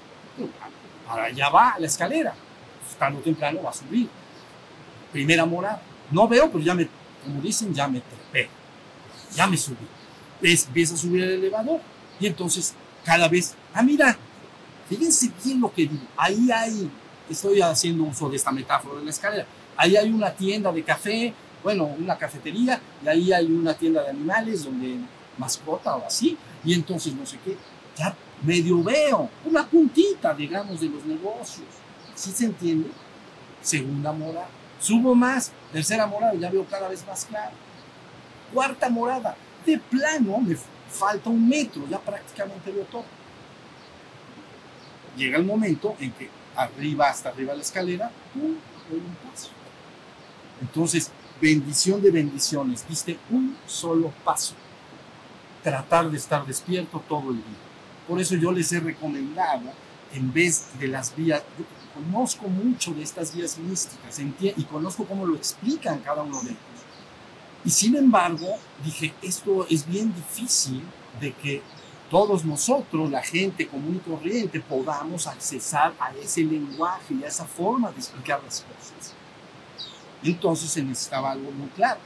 Para 1.06 1.24
allá 1.24 1.48
va 1.48 1.76
la 1.78 1.86
escalera. 1.86 2.34
Tarde 2.98 3.18
o 3.18 3.20
temprano 3.20 3.62
va 3.62 3.70
a 3.70 3.72
subir. 3.72 4.08
Primera 5.12 5.46
morada. 5.46 5.80
No 6.10 6.26
veo, 6.26 6.50
pero 6.50 6.62
ya 6.62 6.74
me, 6.74 6.88
como 7.24 7.40
dicen, 7.40 7.72
ya 7.72 7.86
me 7.86 8.00
trepé. 8.00 8.50
Ya 9.34 9.46
me 9.46 9.56
subí. 9.56 9.86
Empieza 10.42 10.94
a 10.94 10.96
subir 10.96 11.22
el 11.22 11.30
elevador. 11.30 11.80
Y 12.18 12.26
entonces, 12.26 12.74
cada 13.04 13.28
vez, 13.28 13.54
ah, 13.74 13.82
mira, 13.82 14.16
fíjense 14.88 15.30
bien 15.44 15.60
lo 15.60 15.72
que 15.72 15.82
digo. 15.82 16.06
Ahí 16.16 16.50
hay, 16.50 16.90
estoy 17.28 17.60
haciendo 17.60 18.04
uso 18.04 18.28
de 18.28 18.36
esta 18.36 18.52
metáfora 18.52 18.98
de 18.98 19.04
la 19.04 19.10
escalera. 19.10 19.46
Ahí 19.76 19.96
hay 19.96 20.10
una 20.10 20.30
tienda 20.30 20.72
de 20.72 20.82
café, 20.82 21.32
bueno, 21.62 21.84
una 21.84 22.16
cafetería, 22.16 22.80
y 23.04 23.08
ahí 23.08 23.32
hay 23.32 23.46
una 23.46 23.74
tienda 23.74 24.02
de 24.02 24.10
animales 24.10 24.64
donde 24.64 24.96
mascota 25.36 25.96
o 25.96 26.06
así, 26.06 26.36
y 26.64 26.74
entonces 26.74 27.14
no 27.14 27.24
sé 27.24 27.38
qué. 27.44 27.56
Ya 27.96 28.14
medio 28.42 28.82
veo, 28.82 29.28
una 29.44 29.66
puntita, 29.66 30.34
digamos, 30.34 30.80
de 30.80 30.88
los 30.88 31.04
negocios. 31.04 31.66
¿Sí 32.14 32.30
se 32.30 32.46
entiende? 32.46 32.90
Segunda 33.62 34.12
morada. 34.12 34.48
Subo 34.80 35.14
más, 35.14 35.52
tercera 35.72 36.06
morada, 36.06 36.34
ya 36.34 36.50
veo 36.50 36.64
cada 36.66 36.88
vez 36.88 37.04
más 37.06 37.24
claro. 37.24 37.52
Cuarta 38.52 38.88
morada, 38.88 39.36
de 39.66 39.78
plano 39.78 40.38
me 40.38 40.56
falta 40.88 41.28
un 41.28 41.48
metro, 41.48 41.82
ya 41.88 41.98
prácticamente 41.98 42.70
veo 42.70 42.84
todo. 42.84 43.04
Llega 45.16 45.36
el 45.36 45.44
momento 45.44 45.96
en 45.98 46.12
que 46.12 46.30
arriba, 46.62 47.08
hasta 47.08 47.30
arriba 47.30 47.52
de 47.52 47.58
la 47.58 47.64
escalera, 47.64 48.10
un 48.34 48.58
paso. 49.30 49.50
Entonces, 50.60 51.10
bendición 51.40 52.02
de 52.02 52.10
bendiciones, 52.10 52.86
diste 52.88 53.18
un 53.30 53.56
solo 53.66 54.12
paso. 54.24 54.54
Tratar 55.62 56.10
de 56.10 56.16
estar 56.16 56.46
despierto 56.46 57.02
todo 57.08 57.30
el 57.30 57.36
día 57.36 57.68
por 58.08 58.18
eso 58.18 58.34
yo 58.36 58.50
les 58.50 58.72
he 58.72 58.80
recomendado, 58.80 59.70
en 60.14 60.32
vez 60.32 60.68
de 60.80 60.88
las 60.88 61.14
vías, 61.14 61.42
conozco 61.94 62.48
mucho 62.48 62.94
de 62.94 63.02
estas 63.02 63.34
vías 63.34 63.58
místicas 63.58 64.18
y 64.40 64.64
conozco 64.64 65.04
cómo 65.04 65.26
lo 65.26 65.36
explican 65.36 65.98
cada 65.98 66.22
uno 66.22 66.40
de 66.40 66.50
ellos. 66.50 66.62
Y 67.66 67.70
sin 67.70 67.96
embargo, 67.96 68.46
dije, 68.82 69.12
esto 69.20 69.66
es 69.68 69.86
bien 69.86 70.14
difícil 70.14 70.82
de 71.20 71.34
que 71.34 71.60
todos 72.10 72.44
nosotros, 72.44 73.10
la 73.10 73.22
gente 73.22 73.66
común 73.66 74.00
y 74.04 74.10
corriente, 74.10 74.60
podamos 74.60 75.26
accesar 75.26 75.94
a 76.00 76.10
ese 76.12 76.42
lenguaje 76.42 77.14
y 77.14 77.24
a 77.24 77.28
esa 77.28 77.44
forma 77.44 77.90
de 77.90 77.98
explicar 77.98 78.42
las 78.42 78.62
cosas. 78.62 79.14
Entonces 80.22 80.70
se 80.70 80.82
necesitaba 80.82 81.32
algo 81.32 81.50
muy 81.50 81.68
claro. 81.68 82.00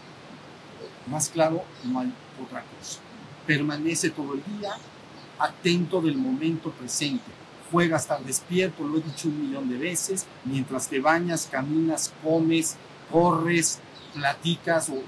Más 1.07 1.29
claro 1.29 1.65
no 1.85 2.01
hay 2.01 2.12
otra 2.45 2.65
cosa. 2.79 2.99
Permanece 3.47 4.11
todo 4.11 4.35
el 4.35 4.43
día, 4.59 4.73
atento 5.38 6.01
del 6.01 6.17
momento 6.17 6.71
presente. 6.71 7.31
Juega 7.71 7.97
estar 7.97 8.23
despierto, 8.23 8.85
lo 8.85 8.99
he 8.99 9.03
dicho 9.03 9.29
un 9.29 9.49
millón 9.49 9.69
de 9.69 9.79
veces, 9.79 10.27
mientras 10.45 10.88
te 10.88 11.01
bañas, 11.01 11.49
caminas, 11.51 12.12
comes, 12.23 12.77
corres, 13.11 13.79
platicas 14.12 14.91
o 14.91 15.03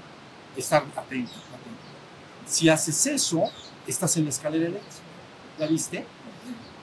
estar 0.57 0.83
atento, 0.95 1.31
Si 2.47 2.69
haces 2.69 3.05
eso, 3.05 3.43
estás 3.91 4.17
en 4.17 4.25
la 4.25 4.29
escalera 4.29 4.67
eléctrica. 4.67 5.03
¿La 5.57 5.67
viste? 5.67 6.05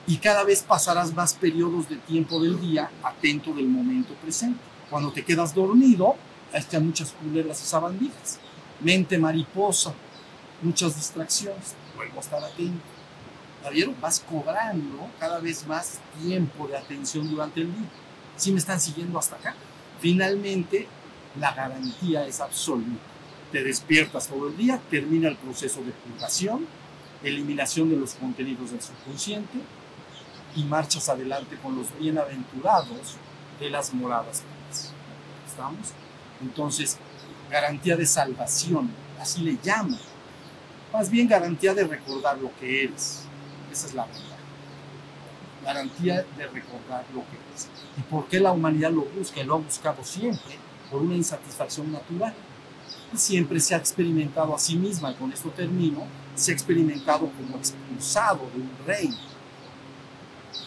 Y 0.07 0.17
cada 0.17 0.43
vez 0.43 0.63
pasarás 0.63 1.13
más 1.13 1.33
periodos 1.33 1.87
de 1.87 1.95
tiempo 1.97 2.41
del 2.41 2.59
día 2.59 2.89
atento 3.03 3.53
del 3.53 3.67
momento 3.67 4.13
presente. 4.15 4.59
Cuando 4.89 5.11
te 5.11 5.23
quedas 5.23 5.55
dormido, 5.55 6.15
están 6.53 6.85
muchas 6.85 7.11
culebras 7.11 7.61
y 7.61 7.65
sabandijas. 7.65 8.39
Mente 8.81 9.17
mariposa, 9.17 9.93
muchas 10.61 10.95
distracciones. 10.95 11.75
Vuelvo 11.95 12.17
a 12.17 12.21
estar 12.21 12.43
atento. 12.43 12.83
¿La 13.63 13.69
vieron? 13.69 13.95
Vas 14.01 14.19
cobrando 14.19 15.07
cada 15.19 15.39
vez 15.39 15.65
más 15.65 15.99
tiempo 16.21 16.67
de 16.67 16.77
atención 16.77 17.29
durante 17.29 17.61
el 17.61 17.67
día. 17.67 17.89
¿Sí 18.35 18.51
me 18.51 18.59
están 18.59 18.81
siguiendo 18.81 19.17
hasta 19.17 19.37
acá? 19.37 19.55
Finalmente, 20.01 20.87
la 21.39 21.53
garantía 21.53 22.27
es 22.27 22.41
absoluta. 22.41 22.99
Te 23.51 23.63
despiertas 23.63 24.27
todo 24.27 24.49
el 24.49 24.57
día, 24.57 24.81
termina 24.89 25.29
el 25.29 25.37
proceso 25.37 25.81
de 25.81 25.91
purgación, 25.91 26.65
eliminación 27.23 27.89
de 27.89 27.95
los 27.95 28.13
contenidos 28.15 28.71
del 28.71 28.81
subconsciente 28.81 29.59
y 30.55 30.63
marchas 30.63 31.09
adelante 31.09 31.57
con 31.61 31.75
los 31.75 31.87
bienaventurados 31.97 33.15
de 33.59 33.69
las 33.69 33.93
moradas 33.93 34.43
¿Estamos? 35.47 35.93
Entonces, 36.41 36.97
garantía 37.51 37.95
de 37.95 38.07
salvación, 38.07 38.89
así 39.19 39.41
le 39.41 39.57
llaman. 39.61 39.99
Más 40.91 41.09
bien 41.09 41.27
garantía 41.27 41.75
de 41.75 41.83
recordar 41.83 42.39
lo 42.39 42.51
que 42.59 42.85
eres. 42.85 43.25
Esa 43.71 43.87
es 43.87 43.93
la 43.93 44.05
verdad. 44.05 44.21
Garantía 45.63 46.25
de 46.37 46.47
recordar 46.47 47.05
lo 47.13 47.21
que 47.21 47.37
eres. 47.49 47.67
¿Y 47.97 48.01
por 48.01 48.27
qué 48.27 48.39
la 48.39 48.51
humanidad 48.51 48.91
lo 48.91 49.03
busca? 49.05 49.43
Lo 49.43 49.55
ha 49.55 49.59
buscado 49.59 50.03
siempre 50.03 50.57
por 50.89 51.01
una 51.01 51.15
insatisfacción 51.15 51.91
natural. 51.91 52.33
Siempre 53.15 53.59
se 53.59 53.75
ha 53.75 53.77
experimentado 53.77 54.55
a 54.55 54.59
sí 54.59 54.75
misma, 54.75 55.11
y 55.11 55.15
con 55.15 55.31
esto 55.31 55.49
termino, 55.49 56.03
se 56.35 56.51
ha 56.51 56.53
experimentado 56.53 57.29
como 57.29 57.57
expulsado 57.57 58.49
de 58.53 58.61
un 58.61 58.71
reino. 58.85 59.15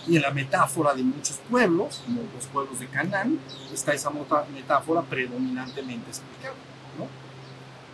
Y 0.07 0.17
en 0.17 0.23
la 0.23 0.31
metáfora 0.31 0.95
de 0.95 1.03
muchos 1.03 1.41
pueblos, 1.51 2.03
como 2.05 2.23
los 2.35 2.47
pueblos 2.47 2.79
de 2.79 2.87
Canaán, 2.87 3.41
está 3.73 3.93
esa 3.93 4.11
metáfora 4.55 5.03
predominantemente 5.03 6.11
explicada. 6.11 6.55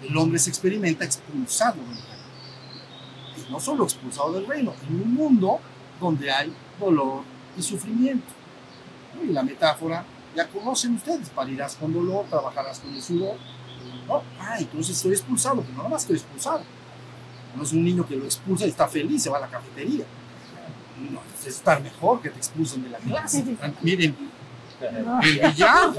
El 0.02 0.16
hombre 0.16 0.38
se 0.38 0.50
experimenta 0.50 1.04
expulsado 1.04 1.76
del 1.76 1.86
reino. 1.86 2.12
Y 3.36 3.52
no 3.52 3.60
solo 3.60 3.84
expulsado 3.84 4.32
del 4.32 4.46
reino, 4.46 4.74
en 4.88 5.00
un 5.00 5.14
mundo 5.14 5.60
donde 6.00 6.30
hay 6.30 6.52
dolor 6.78 7.22
y 7.56 7.62
sufrimiento. 7.62 8.26
Y 9.22 9.28
la 9.28 9.42
metáfora 9.42 10.04
ya 10.34 10.48
conocen 10.48 10.94
ustedes, 10.96 11.30
parirás 11.30 11.76
con 11.76 11.92
dolor, 11.92 12.26
trabajarás 12.28 12.80
con 12.80 12.94
el 12.94 13.02
sudor. 13.02 13.36
Ah, 14.40 14.56
entonces 14.58 14.96
estoy 14.96 15.12
expulsado, 15.12 15.56
pero 15.62 15.72
no 15.72 15.78
nada 15.78 15.88
más 15.90 16.02
estoy 16.02 16.16
expulsado. 16.16 16.62
No 17.56 17.62
es 17.62 17.72
un 17.72 17.84
niño 17.84 18.06
que 18.06 18.16
lo 18.16 18.24
expulsa 18.24 18.66
y 18.66 18.70
está 18.70 18.88
feliz, 18.88 19.22
se 19.22 19.30
va 19.30 19.38
a 19.38 19.42
la 19.42 19.48
cafetería. 19.48 20.04
No, 21.10 21.20
es 21.38 21.46
estar 21.46 21.82
mejor 21.82 22.20
que 22.20 22.30
te 22.30 22.38
expulsen 22.38 22.82
de 22.82 22.90
la 22.90 22.98
clase. 22.98 23.44
Miren, 23.82 24.16
el 24.80 25.40
billar. 25.40 25.92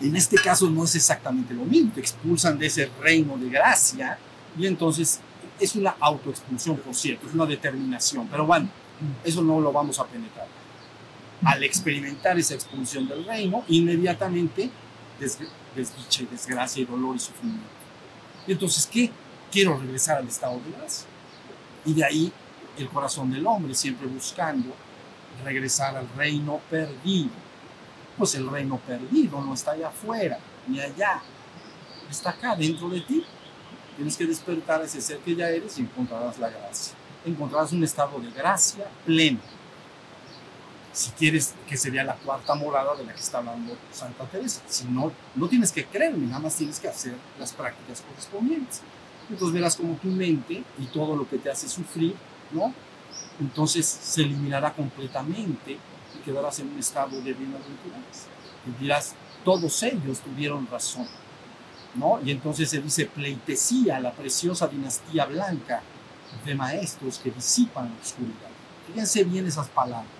En 0.00 0.16
este 0.16 0.36
caso 0.36 0.70
no 0.70 0.84
es 0.84 0.94
exactamente 0.94 1.52
lo 1.52 1.64
mismo, 1.64 1.92
te 1.92 2.00
expulsan 2.00 2.58
de 2.58 2.66
ese 2.66 2.90
reino 3.00 3.36
de 3.36 3.50
gracia 3.50 4.18
y 4.56 4.66
entonces 4.66 5.20
es 5.58 5.76
una 5.76 5.94
autoexpulsión, 6.00 6.78
por 6.78 6.94
cierto, 6.94 7.26
es 7.26 7.34
una 7.34 7.44
determinación, 7.44 8.26
pero 8.28 8.46
bueno, 8.46 8.68
eso 9.22 9.42
no 9.42 9.60
lo 9.60 9.72
vamos 9.72 9.98
a 9.98 10.06
penetrar. 10.06 10.46
Al 11.44 11.62
experimentar 11.64 12.38
esa 12.38 12.54
expulsión 12.54 13.08
del 13.08 13.24
reino, 13.24 13.64
inmediatamente 13.68 14.70
desdicha 15.74 16.22
y 16.22 16.26
desgracia 16.26 16.82
y 16.82 16.84
dolor 16.84 17.16
y 17.16 17.18
sufrimiento. 17.18 17.66
Y 18.46 18.52
entonces, 18.52 18.86
¿qué? 18.86 19.10
Quiero 19.50 19.78
regresar 19.78 20.18
al 20.18 20.28
estado 20.28 20.60
de 20.60 20.76
gracia. 20.76 21.06
Y 21.84 21.94
de 21.94 22.04
ahí 22.04 22.32
el 22.76 22.88
corazón 22.88 23.30
del 23.30 23.46
hombre 23.46 23.74
siempre 23.74 24.06
buscando 24.06 24.74
regresar 25.44 25.96
al 25.96 26.08
reino 26.16 26.60
perdido. 26.70 27.30
Pues 28.18 28.34
el 28.34 28.48
reino 28.48 28.78
perdido 28.78 29.40
no 29.40 29.54
está 29.54 29.72
allá 29.72 29.88
afuera, 29.88 30.38
ni 30.66 30.78
allá, 30.78 31.22
está 32.10 32.30
acá 32.30 32.54
dentro 32.54 32.90
de 32.90 33.00
ti. 33.00 33.24
Tienes 33.96 34.16
que 34.16 34.26
despertar 34.26 34.82
ese 34.82 35.00
ser 35.00 35.18
que 35.18 35.34
ya 35.34 35.48
eres 35.48 35.78
y 35.78 35.82
encontrarás 35.82 36.38
la 36.38 36.50
gracia. 36.50 36.94
Encontrarás 37.24 37.72
un 37.72 37.82
estado 37.82 38.18
de 38.20 38.30
gracia 38.30 38.86
pleno 39.06 39.40
si 40.92 41.10
quieres, 41.12 41.54
que 41.68 41.76
sería 41.76 42.02
la 42.02 42.14
cuarta 42.14 42.54
morada 42.54 42.96
de 42.96 43.04
la 43.04 43.14
que 43.14 43.20
está 43.20 43.38
hablando 43.38 43.76
Santa 43.92 44.24
Teresa. 44.24 44.60
Si 44.66 44.86
no, 44.86 45.12
no 45.36 45.48
tienes 45.48 45.70
que 45.70 45.84
creerme, 45.84 46.26
nada 46.26 46.40
más 46.40 46.56
tienes 46.56 46.80
que 46.80 46.88
hacer 46.88 47.14
las 47.38 47.52
prácticas 47.52 48.02
correspondientes. 48.02 48.80
Entonces 49.28 49.54
verás 49.54 49.76
como 49.76 49.94
tu 49.94 50.08
mente 50.08 50.64
y 50.78 50.86
todo 50.86 51.14
lo 51.14 51.28
que 51.28 51.38
te 51.38 51.50
hace 51.50 51.68
sufrir, 51.68 52.16
¿no? 52.50 52.74
Entonces 53.38 53.86
se 53.86 54.22
eliminará 54.22 54.72
completamente 54.72 55.78
y 56.16 56.24
quedarás 56.24 56.58
en 56.58 56.68
un 56.68 56.78
estado 56.78 57.10
de 57.20 57.32
bienaventuranza. 57.34 58.26
Y 58.66 58.82
dirás, 58.82 59.14
todos 59.44 59.82
ellos 59.84 60.18
tuvieron 60.18 60.66
razón, 60.66 61.06
¿no? 61.94 62.18
Y 62.24 62.32
entonces 62.32 62.68
se 62.68 62.80
dice 62.80 63.06
pleitesía, 63.06 64.00
la 64.00 64.12
preciosa 64.12 64.66
dinastía 64.66 65.24
blanca 65.26 65.82
de 66.44 66.54
maestros 66.56 67.18
que 67.18 67.30
disipan 67.30 67.90
la 67.94 68.02
oscuridad. 68.02 68.50
Fíjense 68.88 69.22
bien 69.22 69.46
esas 69.46 69.68
palabras 69.68 70.19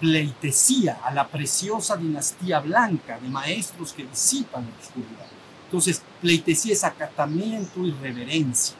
pleitesía 0.00 1.00
a 1.02 1.12
la 1.12 1.26
preciosa 1.26 1.96
dinastía 1.96 2.60
blanca 2.60 3.18
de 3.18 3.28
maestros 3.28 3.92
que 3.92 4.04
disipan 4.04 4.64
la 4.64 4.78
oscuridad. 4.78 5.26
Entonces, 5.64 6.02
pleitesía 6.20 6.72
es 6.72 6.84
acatamiento 6.84 7.84
y 7.84 7.90
reverencia. 7.92 8.76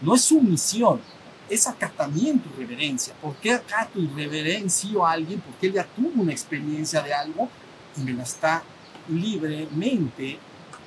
No 0.00 0.14
es 0.14 0.22
sumisión, 0.22 1.00
es 1.48 1.66
acatamiento 1.66 2.48
y 2.54 2.60
reverencia. 2.60 3.14
¿Por 3.20 3.36
qué 3.36 3.52
acato 3.52 4.00
y 4.00 4.08
reverencio 4.08 5.06
a 5.06 5.12
alguien? 5.12 5.40
Porque 5.40 5.68
él 5.68 5.74
ya 5.74 5.84
tuvo 5.84 6.22
una 6.22 6.32
experiencia 6.32 7.02
de 7.02 7.14
algo 7.14 7.48
y 7.96 8.00
me 8.00 8.12
la 8.12 8.24
está 8.24 8.62
libremente 9.08 10.38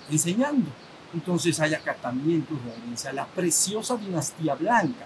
enseñando. 0.09 0.69
Entonces 1.13 1.59
hay 1.59 1.73
acatamiento 1.73 2.53
y 2.53 2.69
reverencia. 2.69 3.13
La 3.13 3.25
preciosa 3.25 3.95
dinastía 3.95 4.55
blanca, 4.55 5.05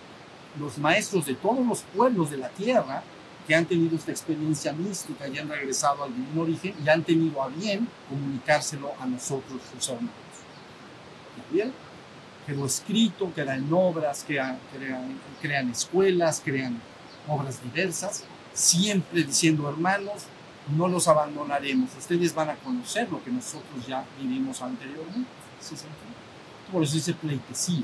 los 0.59 0.77
maestros 0.77 1.25
de 1.25 1.35
todos 1.35 1.65
los 1.65 1.81
pueblos 1.81 2.31
de 2.31 2.37
la 2.37 2.49
tierra, 2.49 3.03
que 3.47 3.55
han 3.55 3.65
tenido 3.65 3.95
esta 3.95 4.11
experiencia 4.11 4.71
mística 4.73 5.27
y 5.27 5.37
han 5.37 5.49
regresado 5.49 6.03
al 6.03 6.15
divino 6.15 6.41
origen 6.41 6.75
y 6.83 6.89
han 6.89 7.03
tenido 7.03 7.41
a 7.41 7.49
bien 7.49 7.87
comunicárselo 8.09 8.93
a 8.99 9.05
nosotros, 9.05 9.61
sus 9.73 9.89
hermanos. 9.89 10.13
bien? 11.51 11.73
Quedó 12.47 12.65
escrito, 12.65 13.33
quedan 13.33 13.71
obras, 13.71 14.23
crean, 14.25 14.59
crean, 14.73 15.19
crean 15.41 15.69
escuelas, 15.69 16.41
crean 16.43 16.79
obras 17.27 17.61
diversas, 17.63 18.23
siempre 18.53 19.23
diciendo, 19.23 19.69
hermanos, 19.69 20.23
no 20.75 20.87
los 20.87 21.07
abandonaremos, 21.07 21.89
ustedes 21.97 22.33
van 22.33 22.49
a 22.49 22.55
conocer 22.55 23.09
lo 23.11 23.23
que 23.23 23.31
nosotros 23.31 23.85
ya 23.87 24.05
vivimos 24.19 24.61
anteriormente. 24.61 25.29
Por 26.71 26.83
eso 26.83 26.95
dice 26.95 27.13
pleitesía. 27.13 27.83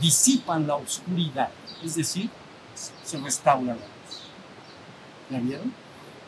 Disipan 0.00 0.66
la 0.66 0.74
oscuridad, 0.74 1.50
es 1.82 1.94
decir, 1.94 2.28
se 2.74 3.18
restaura 3.18 3.74
la 3.74 3.93
¿Ya 5.34 5.40
vieron? 5.40 5.72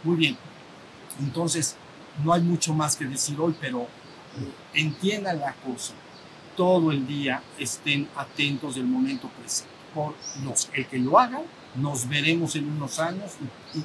Muy 0.03 0.17
bien. 0.17 0.37
Entonces, 1.21 1.77
no 2.25 2.33
hay 2.33 2.43
mucho 2.43 2.75
más 2.75 2.97
que 2.97 3.05
decir 3.05 3.39
hoy, 3.41 3.55
pero 3.61 3.87
entiendan 4.75 5.39
la 5.39 5.53
cosa. 5.53 5.95
Todo 6.57 6.91
el 6.91 7.07
día 7.07 7.41
estén 7.57 8.09
atentos 8.17 8.75
del 8.75 8.87
momento 8.87 9.29
presente. 9.29 9.73
Por 9.95 10.15
los, 10.45 10.69
el 10.75 10.87
que 10.87 10.99
lo 10.99 11.21
haga, 11.21 11.41
nos 11.77 12.09
veremos 12.09 12.57
en 12.57 12.69
unos 12.69 12.99
años 12.99 13.35
y, 13.75 13.83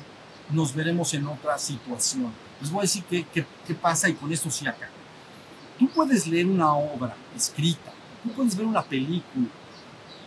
nos 0.55 0.73
veremos 0.73 1.13
en 1.13 1.27
otra 1.27 1.55
situación. 1.59 2.33
Les 2.59 2.71
voy 2.71 2.79
a 2.79 2.81
decir 2.81 3.03
qué, 3.07 3.23
qué, 3.31 3.45
qué 3.65 3.75
pasa 3.75 4.09
y 4.09 4.13
con 4.13 4.33
esto 4.33 4.49
sí 4.49 4.65
acá. 4.67 4.89
Tú 5.77 5.87
puedes 5.87 6.25
leer 6.25 6.47
una 6.47 6.73
obra 6.73 7.15
escrita, 7.35 7.93
tú 8.23 8.31
puedes 8.31 8.57
ver 8.57 8.65
una 8.65 8.81
película, 8.81 9.47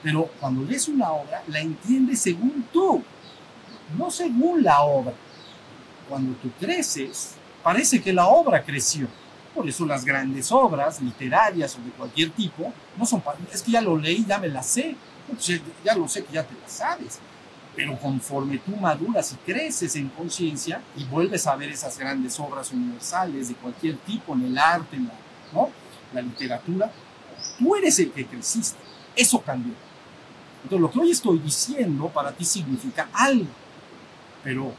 pero 0.02 0.30
cuando 0.40 0.64
lees 0.64 0.88
una 0.88 1.10
obra, 1.10 1.42
la 1.48 1.60
entiendes 1.60 2.20
según 2.20 2.64
tú 2.72 3.02
no 3.98 4.10
según 4.10 4.62
la 4.62 4.82
obra. 4.82 5.14
Cuando 6.08 6.34
tú 6.36 6.50
creces, 6.58 7.34
parece 7.62 8.02
que 8.02 8.12
la 8.12 8.28
obra 8.28 8.62
creció. 8.62 9.08
Por 9.54 9.68
eso 9.68 9.86
las 9.86 10.04
grandes 10.04 10.50
obras 10.50 11.00
literarias 11.00 11.76
o 11.76 11.82
de 11.84 11.90
cualquier 11.90 12.30
tipo 12.30 12.72
no 12.96 13.06
son 13.06 13.20
para... 13.20 13.38
Es 13.52 13.62
que 13.62 13.72
ya 13.72 13.80
lo 13.80 13.96
leí, 13.96 14.24
ya 14.26 14.38
me 14.38 14.48
la 14.48 14.62
sé. 14.62 14.96
Pues 15.28 15.60
ya 15.84 15.94
lo 15.94 16.08
sé 16.08 16.24
que 16.24 16.34
ya 16.34 16.44
te 16.44 16.54
la 16.54 16.68
sabes. 16.68 17.20
Pero 17.76 17.98
conforme 17.98 18.58
tú 18.58 18.76
maduras 18.76 19.32
y 19.32 19.36
creces 19.36 19.96
en 19.96 20.08
conciencia 20.08 20.82
y 20.96 21.04
vuelves 21.04 21.46
a 21.46 21.56
ver 21.56 21.70
esas 21.70 21.98
grandes 21.98 22.38
obras 22.38 22.72
universales 22.72 23.48
de 23.48 23.54
cualquier 23.54 23.96
tipo, 23.98 24.34
en 24.34 24.42
el 24.42 24.58
arte, 24.58 24.96
en 24.96 25.10
¿no? 25.52 25.70
la 26.12 26.22
literatura, 26.22 26.90
tú 27.58 27.74
eres 27.74 27.98
el 27.98 28.10
que 28.12 28.26
creciste. 28.26 28.78
Eso 29.16 29.40
cambió. 29.40 29.72
Entonces 30.62 30.80
lo 30.80 30.90
que 30.90 30.98
hoy 30.98 31.10
estoy 31.10 31.38
diciendo 31.38 32.08
para 32.08 32.32
ti 32.32 32.44
significa 32.44 33.08
algo. 33.12 33.46
Pero 34.44 34.72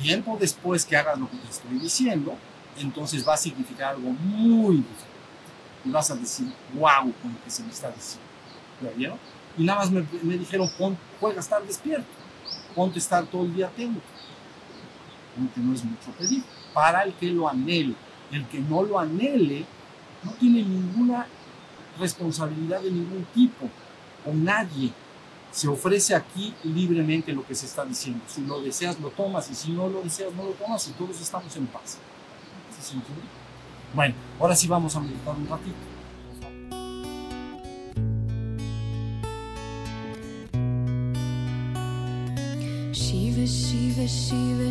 tiempo 0.00 0.36
después 0.40 0.84
que 0.84 0.96
hagas 0.96 1.18
lo 1.18 1.30
que 1.30 1.36
te 1.36 1.48
estoy 1.48 1.78
diciendo, 1.78 2.34
entonces 2.78 3.26
va 3.26 3.34
a 3.34 3.36
significar 3.36 3.94
algo 3.94 4.10
muy 4.10 4.76
diferente. 4.76 5.04
Y 5.84 5.90
vas 5.90 6.10
a 6.10 6.16
decir, 6.16 6.52
wow, 6.74 7.12
con 7.22 7.32
lo 7.32 7.44
que 7.44 7.50
se 7.50 7.62
me 7.62 7.70
está 7.70 7.90
diciendo. 7.90 8.26
¿Ya 8.82 8.90
vieron? 8.90 9.18
Y 9.56 9.64
nada 9.64 9.80
más 9.80 9.90
me, 9.90 10.38
dijeron, 10.38 10.68
pon, 10.78 10.96
juega 11.20 11.40
estar 11.40 11.62
despierto, 11.64 12.06
ponte 12.74 12.98
a 12.98 13.02
estar 13.02 13.26
todo 13.26 13.44
el 13.44 13.54
día 13.54 13.66
atento. 13.66 14.00
Aunque 15.36 15.60
no 15.60 15.74
es 15.74 15.84
mucho 15.84 16.10
pedir. 16.18 16.42
Para 16.72 17.02
el 17.02 17.12
que 17.14 17.26
lo 17.26 17.48
anhele. 17.48 17.94
El 18.30 18.46
que 18.46 18.60
no 18.60 18.82
lo 18.82 18.98
anhele 18.98 19.64
no 20.22 20.32
tiene 20.32 20.62
ninguna 20.62 21.26
responsabilidad 21.98 22.80
de 22.80 22.90
ningún 22.90 23.24
tipo 23.34 23.68
o 24.26 24.32
nadie 24.32 24.92
se 25.50 25.68
ofrece 25.68 26.14
aquí 26.14 26.54
libremente 26.64 27.32
lo 27.32 27.46
que 27.46 27.54
se 27.54 27.66
está 27.66 27.84
diciendo. 27.84 28.20
Si 28.28 28.42
lo 28.42 28.60
deseas, 28.60 29.00
lo 29.00 29.10
tomas, 29.10 29.50
y 29.50 29.54
si 29.54 29.72
no 29.72 29.88
lo 29.88 30.02
deseas, 30.02 30.32
no 30.34 30.44
lo 30.44 30.50
tomas, 30.52 30.86
y 30.88 30.92
todos 30.92 31.20
estamos 31.20 31.54
en 31.56 31.66
paz. 31.66 31.98
Bueno, 33.94 34.14
ahora 34.38 34.54
sí 34.54 34.68
vamos 34.68 34.94
a 34.96 35.00
meditar 35.00 35.34
un 35.34 35.48
ratito. 35.48 35.76
Shiva 42.92 43.44
Shiva 43.44 44.06
Shiva 44.06 44.70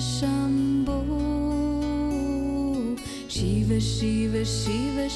Shiva 3.79 4.43
Shiva 4.43 5.07